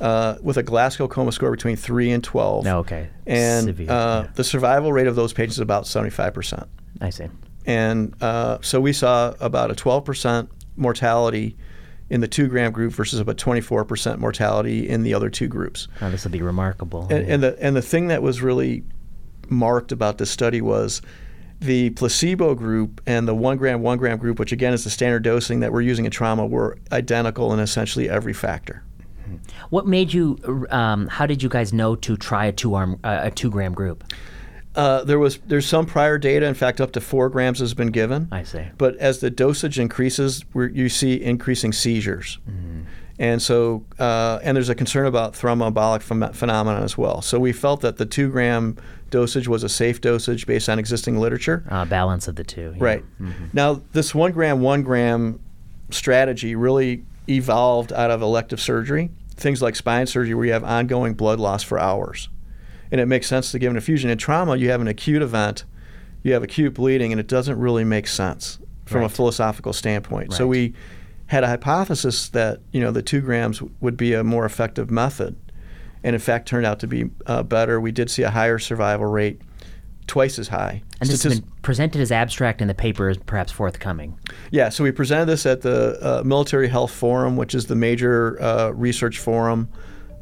[0.00, 2.66] uh, with a Glasgow coma score between 3 and 12.
[2.66, 3.08] Oh, okay.
[3.26, 4.30] And Severe, uh, yeah.
[4.34, 6.66] the survival rate of those patients is about 75%.
[7.00, 7.26] I see.
[7.66, 11.56] And uh, so we saw about a 12% mortality
[12.08, 15.86] in the two gram group versus about 24% mortality in the other two groups.
[16.00, 17.06] Oh, this would be remarkable.
[17.10, 18.82] And, and, the, and the thing that was really
[19.48, 21.02] marked about this study was
[21.60, 25.22] the placebo group and the one gram, one gram group, which again is the standard
[25.22, 28.82] dosing that we're using in trauma, were identical in essentially every factor.
[29.70, 30.66] What made you?
[30.70, 33.74] Um, how did you guys know to try a two arm, uh, a two gram
[33.74, 34.04] group?
[34.74, 36.46] Uh, there was there's some prior data.
[36.46, 38.28] In fact, up to four grams has been given.
[38.30, 38.64] I see.
[38.78, 42.82] But as the dosage increases, you see increasing seizures, mm-hmm.
[43.18, 47.20] and so uh, and there's a concern about thromboembolic ph- phenomenon as well.
[47.20, 48.76] So we felt that the two gram
[49.10, 51.64] dosage was a safe dosage based on existing literature.
[51.68, 52.72] Uh, balance of the two.
[52.76, 52.84] Yeah.
[52.84, 53.04] Right.
[53.20, 53.46] Mm-hmm.
[53.52, 55.40] Now this one gram one gram
[55.90, 59.10] strategy really evolved out of elective surgery,
[59.40, 62.28] things like spine surgery where you have ongoing blood loss for hours
[62.90, 64.10] and it makes sense to give an infusion.
[64.10, 65.64] In trauma, you have an acute event,
[66.22, 69.06] you have acute bleeding, and it doesn't really make sense from right.
[69.06, 70.30] a philosophical standpoint.
[70.30, 70.36] Right.
[70.36, 70.74] So we
[71.26, 75.36] had a hypothesis that you know the two grams would be a more effective method,
[76.02, 77.80] and in fact turned out to be uh, better.
[77.80, 79.40] We did see a higher survival rate,
[80.10, 80.82] twice as high.
[81.00, 84.18] And this has been presented as abstract, and the paper is perhaps forthcoming.
[84.50, 88.42] Yeah, so we presented this at the uh, Military Health Forum, which is the major
[88.42, 89.68] uh, research forum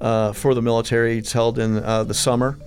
[0.03, 1.17] uh, for the military.
[1.17, 2.59] It's held in uh, the summer,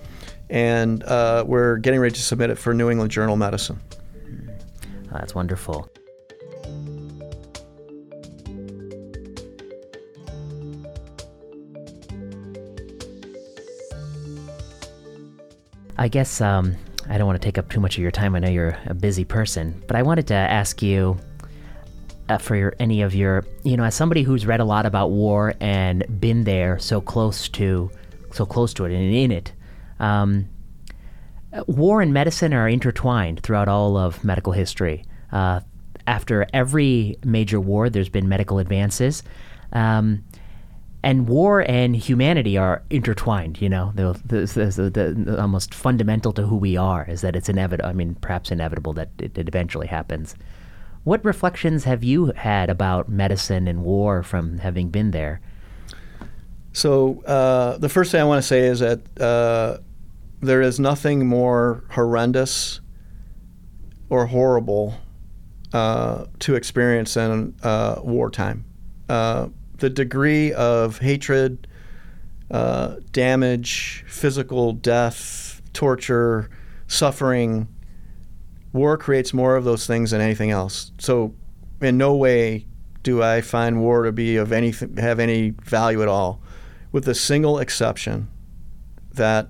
[0.49, 3.79] and uh, we're getting ready to submit it for New England Journal of Medicine.
[5.11, 5.87] Oh, that's wonderful.
[15.99, 16.77] I guess um,
[17.09, 18.35] I don't want to take up too much of your time.
[18.35, 21.17] I know you're a busy person, but I wanted to ask you
[22.29, 25.11] uh, for your, any of your, you know, as somebody who's read a lot about
[25.11, 27.91] war and been there so close to,
[28.31, 29.51] so close to it and in it.
[29.99, 30.49] Um,
[31.67, 35.03] war and medicine are intertwined throughout all of medical history.
[35.31, 35.61] Uh,
[36.07, 39.23] after every major war, there's been medical advances.
[39.73, 40.23] Um,
[41.03, 46.43] and war and humanity are intertwined, you know, the, the, the, the, almost fundamental to
[46.43, 47.89] who we are is that it's inevitable.
[47.89, 50.35] I mean, perhaps inevitable that it, it eventually happens.
[51.03, 55.41] What reflections have you had about medicine and war from having been there?
[56.73, 59.79] So, uh, the first thing I want to say is that uh,
[60.41, 62.79] there is nothing more horrendous
[64.09, 64.95] or horrible
[65.73, 68.65] uh, to experience than uh, wartime.
[69.81, 71.65] The degree of hatred,
[72.51, 76.51] uh, damage, physical death, torture,
[76.85, 77.67] suffering,
[78.73, 80.91] war creates more of those things than anything else.
[80.99, 81.33] So,
[81.81, 82.67] in no way
[83.01, 86.43] do I find war to be of any have any value at all,
[86.91, 88.29] with the single exception
[89.11, 89.49] that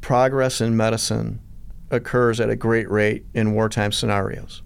[0.00, 1.38] progress in medicine
[1.92, 4.64] occurs at a great rate in wartime scenarios.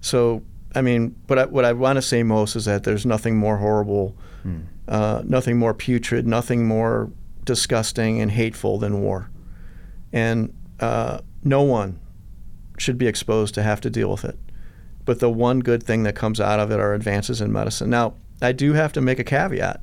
[0.00, 0.44] So,
[0.74, 3.58] I mean, but I, what I want to say most is that there's nothing more
[3.58, 4.64] horrible, mm.
[4.88, 7.10] uh, nothing more putrid, nothing more
[7.44, 9.30] disgusting and hateful than war.
[10.12, 11.98] And uh, no one
[12.78, 14.38] should be exposed to have to deal with it.
[15.04, 17.90] But the one good thing that comes out of it are advances in medicine.
[17.90, 19.80] Now, I do have to make a caveat,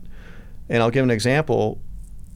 [0.70, 1.82] and I'll give an example.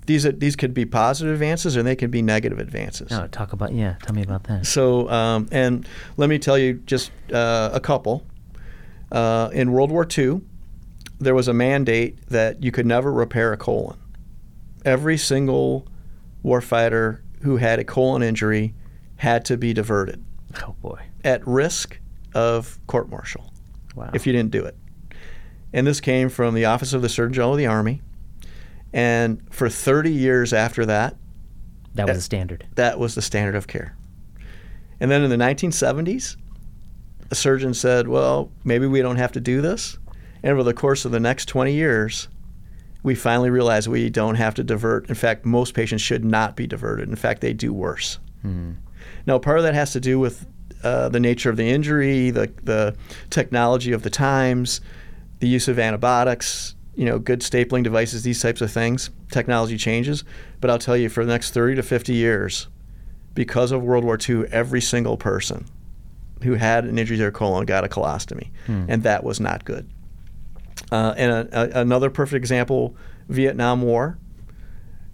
[0.06, 3.10] These these could be positive advances, or they could be negative advances.
[3.10, 3.96] No, talk about yeah.
[4.04, 4.66] Tell me about that.
[4.66, 8.26] So, um, and let me tell you just uh, a couple.
[9.14, 10.42] Uh, in World War II,
[11.20, 13.98] there was a mandate that you could never repair a colon.
[14.84, 15.88] Every single
[16.44, 18.74] warfighter who had a colon injury
[19.18, 20.24] had to be diverted.
[20.66, 21.00] Oh boy!
[21.24, 22.00] At risk
[22.34, 23.54] of court martial.
[23.96, 24.10] Wow.
[24.14, 24.76] If you didn't do it.
[25.72, 28.02] And this came from the Office of the Surgeon General of the Army.
[28.92, 31.16] And for 30 years after that,
[31.96, 32.68] that was the standard.
[32.76, 33.96] That was the standard of care.
[35.00, 36.38] And then in the 1970s,
[37.34, 39.98] a surgeon said, well, maybe we don't have to do this.
[40.44, 42.28] And over the course of the next 20 years,
[43.02, 45.10] we finally realized we don't have to divert.
[45.10, 47.10] In fact, most patients should not be diverted.
[47.10, 48.20] In fact, they do worse.
[48.44, 48.74] Hmm.
[49.26, 50.46] Now, part of that has to do with
[50.84, 52.96] uh, the nature of the injury, the, the
[53.32, 54.80] technology of the times,
[55.40, 59.10] the use of antibiotics, you know, good stapling devices, these types of things.
[59.32, 60.24] Technology changes.
[60.62, 62.68] But I'll tell you, for the next 30 to 50 years,
[63.34, 65.66] because of World War II, every single person
[66.44, 68.86] who had an injury to their colon got a colostomy, hmm.
[68.88, 69.90] and that was not good.
[70.92, 72.96] Uh, and a, a, another perfect example
[73.30, 74.18] Vietnam War.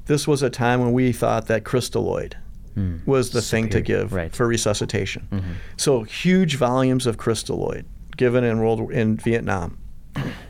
[0.05, 2.33] This was a time when we thought that crystalloid
[2.73, 2.97] hmm.
[3.05, 3.63] was the Superior.
[3.63, 4.35] thing to give right.
[4.35, 5.27] for resuscitation.
[5.31, 5.51] Mm-hmm.
[5.77, 7.85] So huge volumes of crystalloid
[8.17, 9.77] given in World in Vietnam,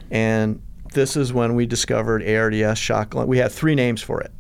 [0.09, 0.61] and
[0.93, 3.27] this is when we discovered ARDS shock lung.
[3.27, 4.31] We had three names for it: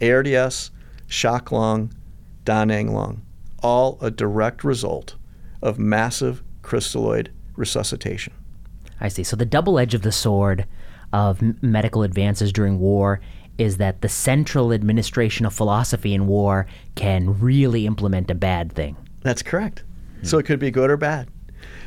[0.00, 0.70] ARDS,
[1.08, 1.92] shock lung,
[2.44, 3.22] Da Nang lung,
[3.62, 5.16] all a direct result
[5.62, 8.32] of massive crystalloid resuscitation.
[9.00, 9.24] I see.
[9.24, 10.66] So the double edge of the sword
[11.12, 13.20] of medical advances during war
[13.56, 18.96] is that the central administration of philosophy in war can really implement a bad thing.
[19.22, 19.82] That's correct.
[20.20, 20.26] Hmm.
[20.26, 21.28] So it could be good or bad.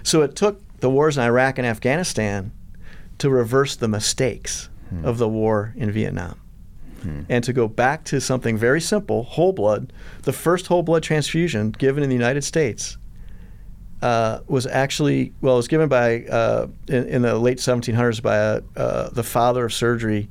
[0.03, 2.51] So it took the wars in Iraq and Afghanistan
[3.19, 5.05] to reverse the mistakes hmm.
[5.05, 6.39] of the war in Vietnam.
[7.03, 7.21] Hmm.
[7.29, 9.93] And to go back to something very simple, whole blood,
[10.23, 12.97] the first whole blood transfusion given in the United States
[14.01, 18.35] uh, was actually well, it was given by uh, in, in, the late 1700s by
[18.35, 20.29] a, uh, the father of surgery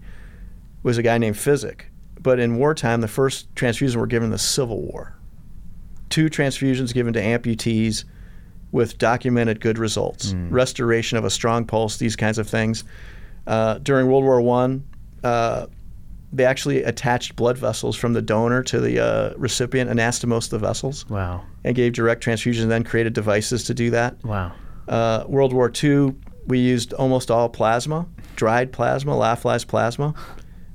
[0.82, 1.82] was a guy named Physick.
[2.20, 5.14] But in wartime, the first transfusions were given in the Civil War.
[6.10, 8.05] Two transfusions given to amputees
[8.72, 10.48] with documented good results, Mm.
[10.51, 12.84] restoration of a strong pulse, these kinds of things.
[13.47, 14.84] Uh, during World War One,
[15.24, 15.66] uh,
[16.32, 21.09] they actually attached blood vessels from the donor to the uh, recipient, anastomosed the vessels,
[21.09, 21.43] Wow.
[21.65, 22.62] and gave direct transfusions.
[22.62, 24.23] And then created devices to do that.
[24.24, 24.52] Wow.
[24.89, 26.15] Uh, World War II,
[26.47, 30.15] we used almost all plasma, dried plasma, lyophilized plasma.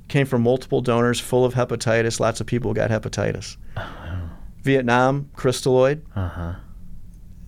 [0.08, 2.20] Came from multiple donors, full of hepatitis.
[2.20, 3.56] Lots of people got hepatitis.
[4.62, 6.02] Vietnam, crystalloid.
[6.14, 6.54] Uh huh.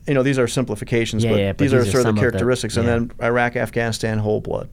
[0.07, 2.09] You know, these are simplifications, Yeah, but, yeah, but these, these are sort of the
[2.11, 2.77] of the- characteristics.
[2.77, 2.85] yeah.
[2.85, 4.69] And then Iraq, Afghanistan, whole blood.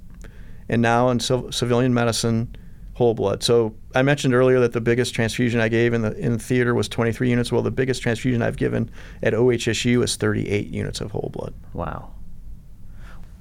[0.70, 2.56] And now in civ- civilian medicine,
[2.96, 3.44] whole blood.
[3.44, 6.88] So I mentioned earlier that the biggest transfusion I gave in the in theater was
[6.90, 7.52] 23 units.
[7.52, 8.90] Well, the biggest transfusion I've given
[9.22, 11.54] at OHSU is 38 units of whole blood.
[11.74, 12.12] Wow.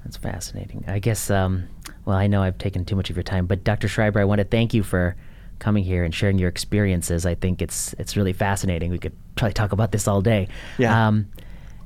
[0.03, 0.83] That's fascinating.
[0.87, 1.67] I guess, um,
[2.05, 3.87] well, I know I've taken too much of your time, but Dr.
[3.87, 5.15] Schreiber, I want to thank you for
[5.57, 7.25] coming here and sharing your experiences.
[7.25, 8.91] I think it's it's really fascinating.
[8.91, 10.47] We could probably talk about this all day.
[10.77, 11.07] Yeah.
[11.07, 11.27] Um,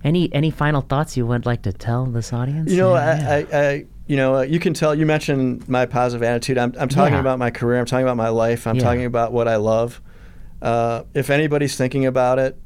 [0.03, 2.71] any any final thoughts you would like to tell this audience?
[2.71, 3.45] You know, Yeah.
[3.51, 4.95] I, I, I you know, uh, you can tell.
[4.95, 6.57] You mentioned my positive attitude.
[6.57, 7.19] I'm, I'm talking Yeah.
[7.19, 7.79] about my career.
[7.79, 8.65] I'm talking about my life.
[8.65, 8.81] I'm Yeah.
[8.81, 10.01] talking about what I love.
[10.63, 12.57] Uh, if anybody's thinking about it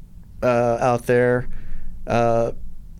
[0.42, 1.46] uh, out there,
[2.06, 2.52] uh,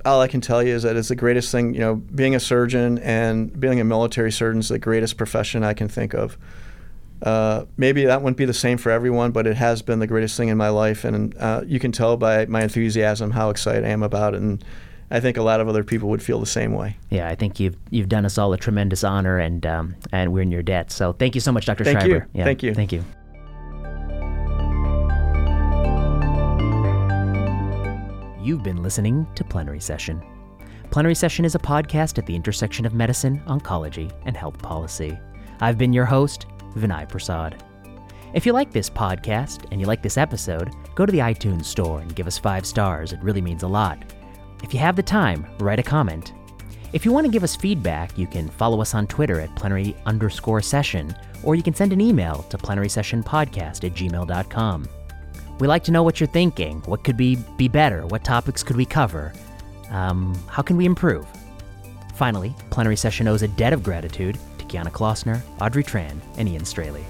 [0.05, 1.73] all I can tell you is that it's the greatest thing.
[1.73, 5.73] You know, being a surgeon and being a military surgeon is the greatest profession I
[5.73, 6.37] can think of.
[7.23, 10.37] Uh, maybe that wouldn't be the same for everyone, but it has been the greatest
[10.37, 13.89] thing in my life, and uh, you can tell by my enthusiasm how excited I
[13.89, 14.43] am about it.
[14.43, 14.63] And
[15.11, 16.97] I think a lot of other people would feel the same way.
[17.11, 20.43] Yeah, I think you've you've done us all a tremendous honor, and um, and we're
[20.43, 20.91] in your debt.
[20.91, 21.85] So thank you so much, Dr.
[21.85, 22.11] Thank you.
[22.11, 22.29] Schreiber.
[22.33, 22.75] Yeah, Thank you.
[22.75, 23.05] Thank you.
[28.43, 30.23] You've been listening to Plenary Session.
[30.91, 35.19] Plenary Session is a podcast at the intersection of medicine, oncology, and health policy.
[35.61, 37.63] I've been your host, Vinay Prasad.
[38.35, 42.01] If you like this podcast and you like this episode, go to the iTunes store
[42.01, 43.13] and give us five stars.
[43.13, 44.13] It really means a lot.
[44.65, 46.33] If you have the time, write a comment.
[46.95, 49.95] If you want to give us feedback, you can follow us on Twitter at plenary
[50.07, 54.89] underscore session, or you can send an email to plenarysessionpodcast at gmail.com.
[55.59, 56.81] We like to know what you're thinking.
[56.87, 58.07] What could be, be better?
[58.07, 59.35] What topics could we cover?
[59.91, 61.27] Um, how can we improve?
[62.15, 66.65] Finally, Plenary Session owes a debt of gratitude to Kiana Klossner, Audrey Tran, and Ian
[66.65, 67.05] Straley.